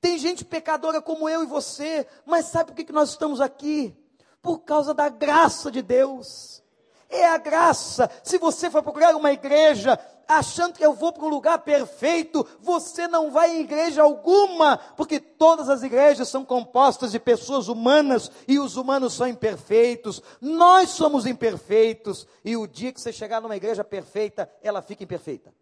[0.00, 2.06] Tem gente pecadora como eu e você.
[2.24, 3.96] Mas sabe por que nós estamos aqui?
[4.40, 6.62] Por causa da graça de Deus.
[7.08, 8.10] É a graça.
[8.24, 13.06] Se você for procurar uma igreja achando que eu vou para um lugar perfeito, você
[13.08, 18.58] não vai em igreja alguma, porque todas as igrejas são compostas de pessoas humanas e
[18.58, 20.22] os humanos são imperfeitos.
[20.40, 25.54] Nós somos imperfeitos e o dia que você chegar numa igreja perfeita, ela fica imperfeita.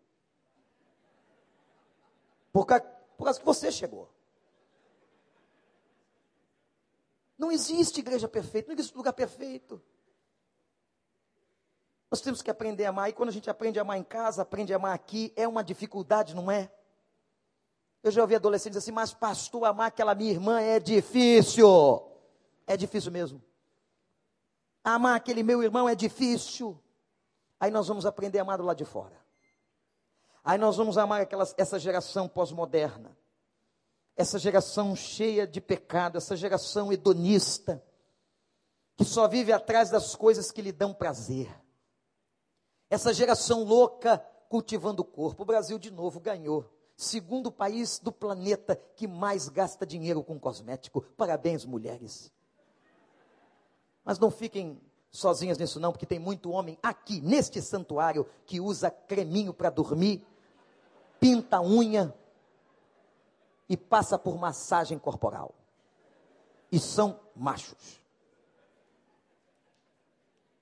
[2.53, 2.85] Por causa,
[3.17, 4.09] por causa que você chegou.
[7.39, 9.81] Não existe igreja perfeita, não existe lugar perfeito.
[12.11, 13.09] Nós temos que aprender a amar.
[13.09, 15.63] E quando a gente aprende a amar em casa, aprende a amar aqui, é uma
[15.63, 16.71] dificuldade, não é?
[18.03, 22.03] Eu já ouvi adolescentes assim, mas pastor, amar aquela minha irmã é difícil.
[22.67, 23.43] É difícil mesmo.
[24.83, 26.83] Amar aquele meu irmão é difícil.
[27.61, 29.21] Aí nós vamos aprender a amar do lado de fora.
[30.43, 33.17] Aí nós vamos amar aquela, essa geração pós-moderna.
[34.17, 37.83] Essa geração cheia de pecado, essa geração hedonista,
[38.97, 41.49] que só vive atrás das coisas que lhe dão prazer.
[42.91, 44.19] Essa geração louca
[44.49, 45.45] cultivando o corpo.
[45.45, 46.69] O Brasil, de novo, ganhou.
[46.97, 51.01] Segundo país do planeta que mais gasta dinheiro com cosmético.
[51.17, 52.33] Parabéns, mulheres.
[54.05, 54.79] Mas não fiquem
[55.11, 60.27] sozinhas nisso, não, porque tem muito homem aqui, neste santuário, que usa creminho para dormir,
[61.19, 62.15] pinta a unha
[63.69, 65.55] e passa por massagem corporal.
[66.73, 68.01] E são machos.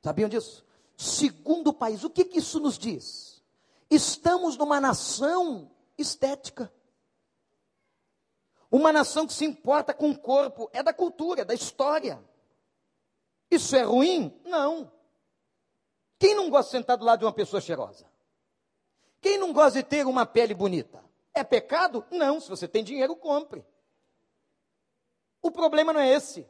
[0.02, 0.67] Sabiam disso?
[0.98, 2.02] Segundo país.
[2.02, 3.40] O que, que isso nos diz?
[3.88, 6.72] Estamos numa nação estética.
[8.68, 10.68] Uma nação que se importa com o corpo.
[10.72, 12.20] É da cultura, é da história.
[13.48, 14.36] Isso é ruim?
[14.44, 14.90] Não.
[16.18, 18.04] Quem não gosta de sentar do lado de uma pessoa cheirosa?
[19.20, 21.00] Quem não gosta de ter uma pele bonita?
[21.32, 22.04] É pecado?
[22.10, 22.40] Não.
[22.40, 23.64] Se você tem dinheiro, compre.
[25.40, 26.44] O problema não é esse.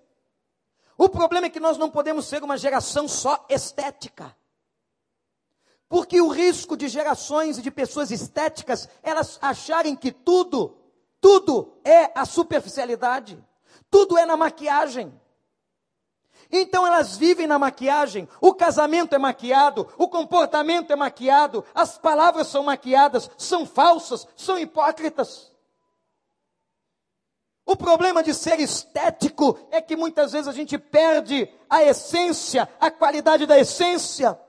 [0.99, 4.37] O problema é que nós não podemos ser uma geração só estética.
[5.89, 10.77] Porque o risco de gerações e de pessoas estéticas, elas acharem que tudo,
[11.21, 13.43] tudo é a superficialidade,
[13.89, 15.19] tudo é na maquiagem.
[16.51, 22.49] Então elas vivem na maquiagem, o casamento é maquiado, o comportamento é maquiado, as palavras
[22.49, 25.48] são maquiadas, são falsas, são hipócritas.
[27.69, 32.91] O problema de ser estético é que muitas vezes a gente perde a essência, a
[32.91, 34.41] qualidade da essência.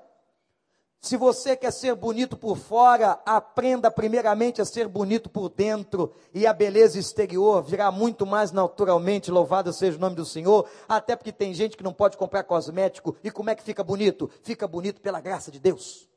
[1.01, 6.47] Se você quer ser bonito por fora, aprenda primeiramente a ser bonito por dentro, e
[6.47, 11.33] a beleza exterior virá muito mais naturalmente, louvado seja o nome do Senhor, até porque
[11.33, 14.31] tem gente que não pode comprar cosmético, e como é que fica bonito?
[14.43, 16.07] Fica bonito pela graça de Deus.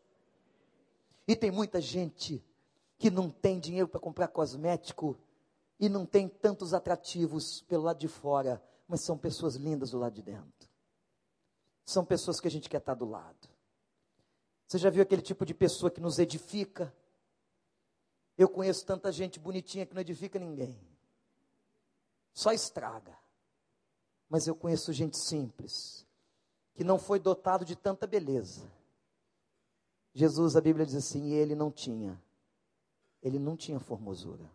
[1.27, 2.41] E tem muita gente
[2.97, 5.19] que não tem dinheiro para comprar cosmético,
[5.83, 10.15] e não tem tantos atrativos pelo lado de fora, mas são pessoas lindas do lado
[10.15, 10.71] de dentro.
[11.85, 13.49] São pessoas que a gente quer estar do lado.
[14.65, 16.95] Você já viu aquele tipo de pessoa que nos edifica?
[18.39, 20.79] Eu conheço tanta gente bonitinha que não edifica ninguém.
[22.33, 23.19] Só estraga.
[24.29, 26.07] Mas eu conheço gente simples,
[26.77, 28.71] que não foi dotado de tanta beleza.
[30.15, 32.23] Jesus, a Bíblia diz assim, ele não tinha.
[33.21, 34.49] Ele não tinha formosura.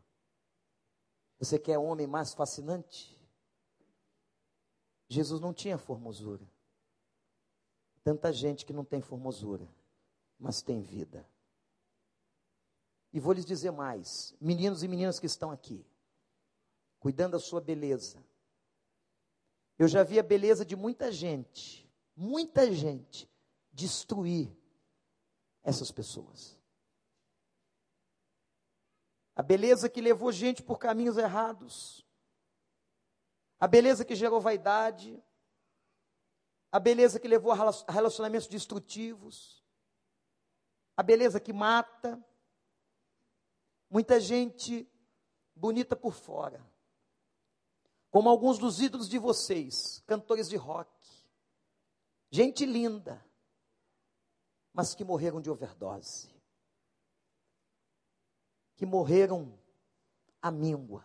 [1.39, 3.15] Você quer homem mais fascinante?
[5.07, 6.45] Jesus não tinha formosura.
[8.03, 9.67] Tanta gente que não tem formosura,
[10.39, 11.27] mas tem vida.
[13.13, 15.85] E vou lhes dizer mais, meninos e meninas que estão aqui,
[16.99, 18.23] cuidando da sua beleza.
[19.77, 23.29] Eu já vi a beleza de muita gente, muita gente,
[23.71, 24.51] destruir
[25.63, 26.56] essas pessoas.
[29.37, 32.03] A beleza que levou gente por caminhos errados.
[33.59, 35.23] A beleza que gerou vaidade.
[36.71, 37.55] A beleza que levou a
[37.87, 39.63] relacionamentos destrutivos.
[40.97, 42.19] A beleza que mata.
[43.87, 44.91] Muita gente
[45.55, 46.59] bonita por fora.
[48.09, 50.89] Como alguns dos ídolos de vocês, cantores de rock.
[52.31, 53.23] Gente linda,
[54.73, 56.36] mas que morreram de overdose
[58.77, 59.51] que morreram
[60.41, 61.03] à míngua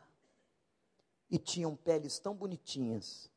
[1.28, 3.30] e tinham peles tão bonitinhas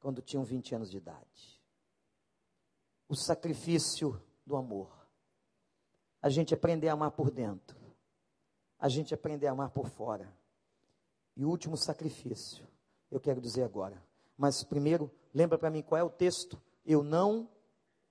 [0.00, 1.62] quando tinham 20 anos de idade.
[3.08, 4.90] O sacrifício do amor.
[6.20, 7.80] A gente aprender a amar por dentro.
[8.78, 10.36] A gente aprender a amar por fora.
[11.36, 12.66] E o último sacrifício,
[13.10, 14.02] eu quero dizer agora.
[14.36, 16.60] Mas primeiro, lembra para mim qual é o texto?
[16.84, 17.48] Eu não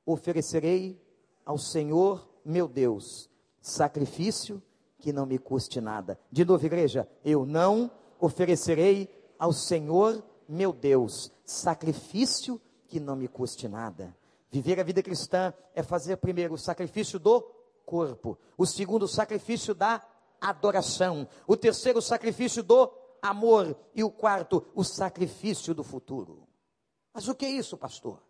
[0.05, 0.99] oferecerei
[1.45, 3.29] ao Senhor meu Deus
[3.61, 4.61] sacrifício
[5.01, 6.17] que não me custe nada.
[6.31, 13.67] De novo, igreja, eu não oferecerei ao Senhor meu Deus sacrifício que não me custe
[13.67, 14.15] nada.
[14.49, 17.41] Viver a vida cristã é fazer primeiro o sacrifício do
[17.85, 20.05] corpo, o segundo o sacrifício da
[20.39, 22.91] adoração, o terceiro o sacrifício do
[23.21, 26.47] amor e o quarto o sacrifício do futuro.
[27.13, 28.21] Mas o que é isso, pastor?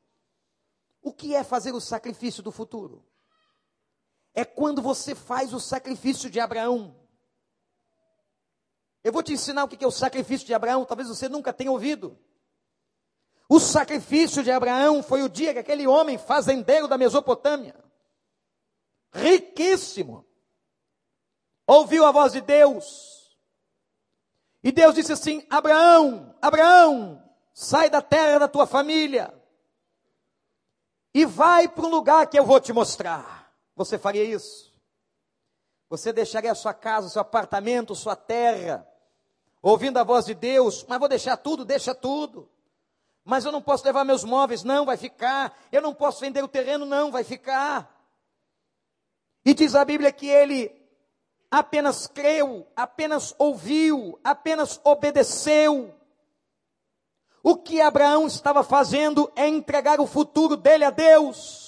[1.01, 3.03] O que é fazer o sacrifício do futuro?
[4.33, 6.95] É quando você faz o sacrifício de Abraão.
[9.03, 11.71] Eu vou te ensinar o que é o sacrifício de Abraão, talvez você nunca tenha
[11.71, 12.17] ouvido.
[13.49, 17.75] O sacrifício de Abraão foi o dia que aquele homem fazendeiro da Mesopotâmia,
[19.11, 20.25] riquíssimo,
[21.67, 23.37] ouviu a voz de Deus.
[24.63, 27.21] E Deus disse assim: Abraão, Abraão,
[27.53, 29.33] sai da terra da tua família
[31.13, 33.40] e vai para um lugar que eu vou te mostrar.
[33.75, 34.71] Você faria isso?
[35.89, 38.87] Você deixaria a sua casa, seu apartamento, sua terra,
[39.61, 42.49] ouvindo a voz de Deus, mas vou deixar tudo, deixa tudo.
[43.23, 45.57] Mas eu não posso levar meus móveis, não, vai ficar.
[45.71, 48.01] Eu não posso vender o terreno, não, vai ficar.
[49.45, 50.71] E diz a Bíblia que ele
[51.49, 55.93] apenas creu, apenas ouviu, apenas obedeceu.
[57.43, 61.60] O que Abraão estava fazendo é entregar o futuro dele a Deus.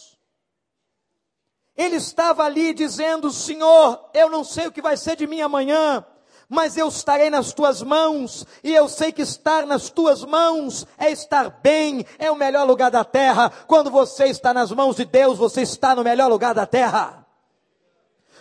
[1.75, 6.05] Ele estava ali dizendo: Senhor, eu não sei o que vai ser de mim amanhã,
[6.47, 11.11] mas eu estarei nas tuas mãos, e eu sei que estar nas tuas mãos é
[11.11, 13.49] estar bem, é o melhor lugar da terra.
[13.67, 17.25] Quando você está nas mãos de Deus, você está no melhor lugar da terra.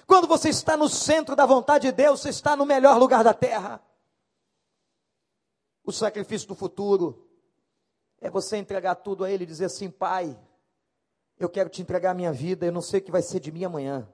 [0.07, 3.33] Quando você está no centro da vontade de Deus, você está no melhor lugar da
[3.33, 3.83] terra.
[5.85, 7.27] O sacrifício do futuro
[8.21, 10.39] é você entregar tudo a Ele e dizer assim: Pai,
[11.39, 13.51] eu quero te entregar a minha vida, eu não sei o que vai ser de
[13.51, 14.09] mim amanhã.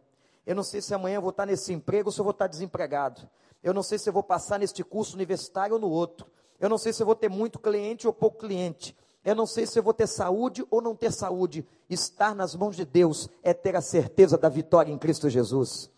[0.47, 2.47] Eu não sei se amanhã eu vou estar nesse emprego ou se eu vou estar
[2.47, 3.29] desempregado.
[3.63, 6.27] Eu não sei se eu vou passar neste curso universitário ou no outro.
[6.59, 8.97] Eu não sei se eu vou ter muito cliente ou pouco cliente.
[9.25, 11.67] Eu não sei se eu vou ter saúde ou não ter saúde.
[11.91, 15.91] Estar nas mãos de Deus é ter a certeza da vitória em Cristo Jesus.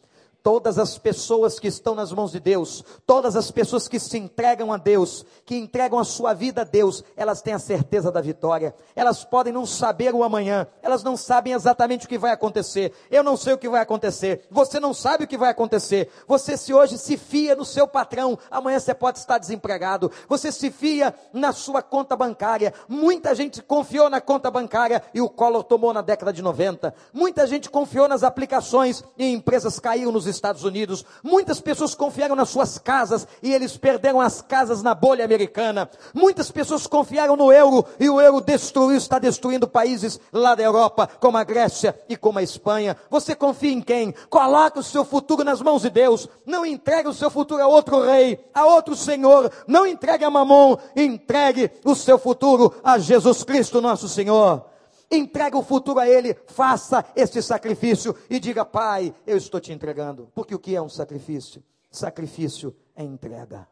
[0.43, 4.73] Todas as pessoas que estão nas mãos de Deus, todas as pessoas que se entregam
[4.73, 8.75] a Deus, que entregam a sua vida a Deus, elas têm a certeza da vitória.
[8.97, 12.93] Elas podem não saber o amanhã, elas não sabem exatamente o que vai acontecer.
[13.11, 14.47] Eu não sei o que vai acontecer.
[14.51, 16.11] Você não sabe o que vai acontecer.
[16.27, 20.11] Você se hoje se fia no seu patrão, amanhã você pode estar desempregado.
[20.29, 22.73] Você se fia na sua conta bancária.
[22.89, 26.95] Muita gente confiou na conta bancária e o Collor tomou na década de 90.
[27.13, 31.05] Muita gente confiou nas aplicações e empresas caíram nos Estados Unidos.
[31.23, 35.91] Muitas pessoas confiaram nas suas casas e eles perderam as casas na bolha americana.
[36.15, 41.09] Muitas pessoas confiaram no euro e o euro destruiu, está destruindo países lá da Europa,
[41.21, 42.97] como a Grécia e como a Espanha.
[43.11, 44.15] Você confia em quem?
[44.29, 46.29] Coloque o seu futuro nas mãos de Deus.
[46.47, 49.51] Não entregue o seu futuro a outro rei, a outro senhor.
[49.67, 50.77] Não entregue a mamon.
[50.97, 54.70] Entregue o seu futuro a Jesus Cristo, nosso Senhor
[55.11, 60.31] entrega o futuro a Ele, faça este sacrifício e diga: Pai, eu estou te entregando.
[60.35, 61.63] Porque o que é um sacrifício?
[61.91, 63.69] Sacrifício é entrega.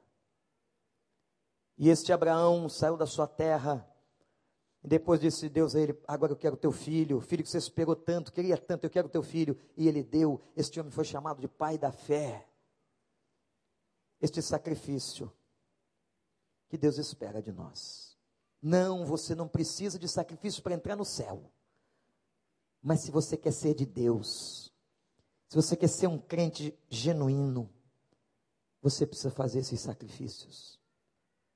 [1.79, 3.87] E este Abraão saiu da sua terra.
[4.83, 8.33] Depois disse Deus a ele: Agora eu quero teu filho, filho que você esperou tanto,
[8.33, 9.57] queria tanto, eu quero teu filho.
[9.77, 10.41] E ele deu.
[10.57, 12.47] Este homem foi chamado de pai da fé.
[14.21, 15.33] Este sacrifício
[16.69, 18.08] que Deus espera de nós.
[18.61, 21.51] Não, você não precisa de sacrifício para entrar no céu.
[22.83, 24.73] Mas se você quer ser de Deus,
[25.49, 27.71] se você quer ser um crente genuíno,
[28.81, 30.79] você precisa fazer esses sacrifícios.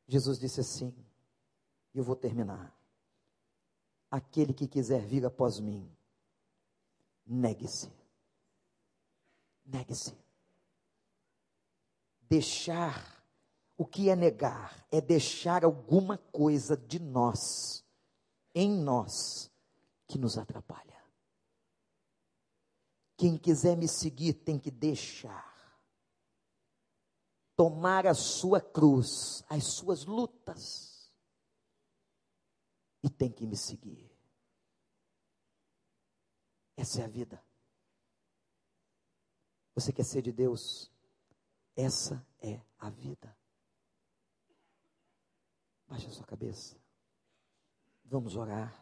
[0.07, 0.95] Jesus disse assim,
[1.95, 2.77] e eu vou terminar.
[4.11, 5.91] Aquele que quiser vir após mim,
[7.27, 7.91] negue-se.
[9.65, 10.15] Negue-se.
[12.29, 13.22] Deixar
[13.77, 14.87] o que é negar?
[14.91, 17.85] É deixar alguma coisa de nós,
[18.55, 19.51] em nós,
[20.07, 21.03] que nos atrapalha.
[23.17, 25.53] Quem quiser me seguir tem que deixar.
[27.57, 31.13] Tomar a sua cruz, as suas lutas,
[33.03, 34.11] e tem que me seguir.
[36.77, 37.45] Essa é a vida.
[39.75, 40.91] Você quer ser de Deus?
[41.75, 43.37] Essa é a vida.
[45.93, 46.75] Baixe a sua cabeça.
[48.07, 48.73] Vamos orar.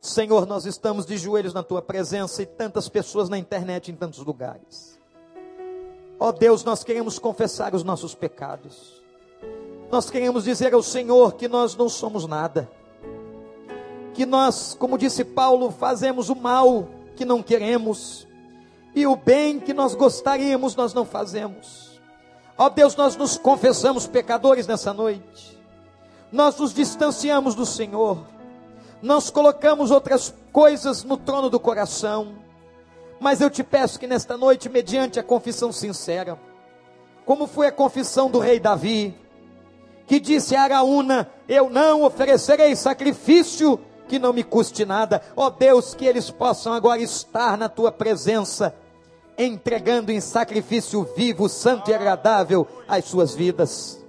[0.00, 4.18] Senhor, nós estamos de joelhos na tua presença e tantas pessoas na internet em tantos
[4.18, 4.98] lugares.
[6.18, 9.00] Ó oh Deus, nós queremos confessar os nossos pecados.
[9.92, 12.68] Nós queremos dizer ao Senhor que nós não somos nada.
[14.12, 18.26] Que nós, como disse Paulo, fazemos o mal que não queremos
[18.92, 21.89] e o bem que nós gostaríamos nós não fazemos.
[22.60, 25.58] Ó oh Deus, nós nos confessamos pecadores nessa noite.
[26.30, 28.18] Nós nos distanciamos do Senhor.
[29.00, 32.34] Nós colocamos outras coisas no trono do coração.
[33.18, 36.38] Mas eu te peço que nesta noite, mediante a confissão sincera,
[37.24, 39.18] como foi a confissão do rei Davi,
[40.06, 45.22] que disse a Araúna: Eu não oferecerei sacrifício que não me custe nada.
[45.34, 48.74] Ó oh Deus, que eles possam agora estar na tua presença
[49.44, 54.04] entregando em sacrifício vivo, santo e agradável as suas vidas,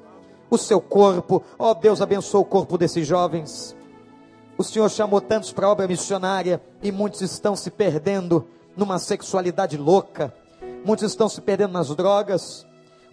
[0.49, 1.41] o seu corpo.
[1.57, 3.75] Ó oh, Deus, abençoa o corpo desses jovens.
[4.57, 9.77] O Senhor chamou tantos para a obra missionária e muitos estão se perdendo numa sexualidade
[9.77, 10.34] louca,
[10.84, 12.65] muitos estão se perdendo nas drogas,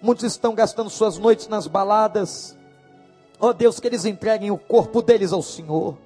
[0.02, 2.56] muitos estão gastando suas noites nas baladas.
[3.38, 5.96] Ó oh, Deus, que eles entreguem o corpo deles ao Senhor.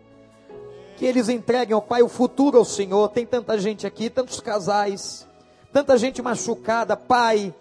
[0.98, 3.08] Que eles entreguem, oh, Pai, o futuro ao Senhor.
[3.08, 5.26] Tem tanta gente aqui, tantos casais
[5.72, 7.54] tanta gente machucada, Pai,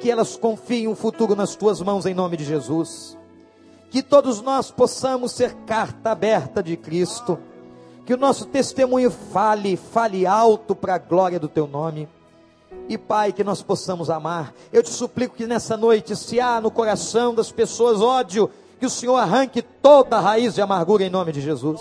[0.00, 3.16] que elas confiem um futuro nas tuas mãos em nome de Jesus.
[3.90, 7.38] Que todos nós possamos ser carta aberta de Cristo.
[8.06, 12.08] Que o nosso testemunho fale, fale alto para a glória do teu nome.
[12.88, 14.54] E Pai, que nós possamos amar.
[14.72, 18.90] Eu te suplico que nessa noite, se há no coração das pessoas ódio, que o
[18.90, 21.80] Senhor arranque toda a raiz de amargura em nome de Jesus.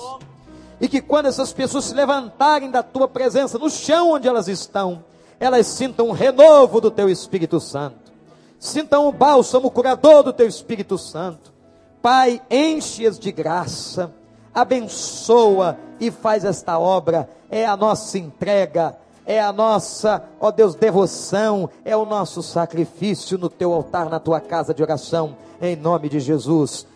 [0.81, 5.03] E que quando essas pessoas se levantarem da tua presença, no chão onde elas estão,
[5.39, 8.11] elas sintam um renovo do teu Espírito Santo.
[8.59, 11.53] Sintam o bálsamo curador do teu Espírito Santo.
[12.01, 14.11] Pai, enche-as de graça,
[14.53, 17.29] abençoa e faz esta obra.
[17.49, 23.49] É a nossa entrega, é a nossa, ó Deus, devoção, é o nosso sacrifício no
[23.49, 26.88] teu altar, na tua casa de oração, em nome de Jesus.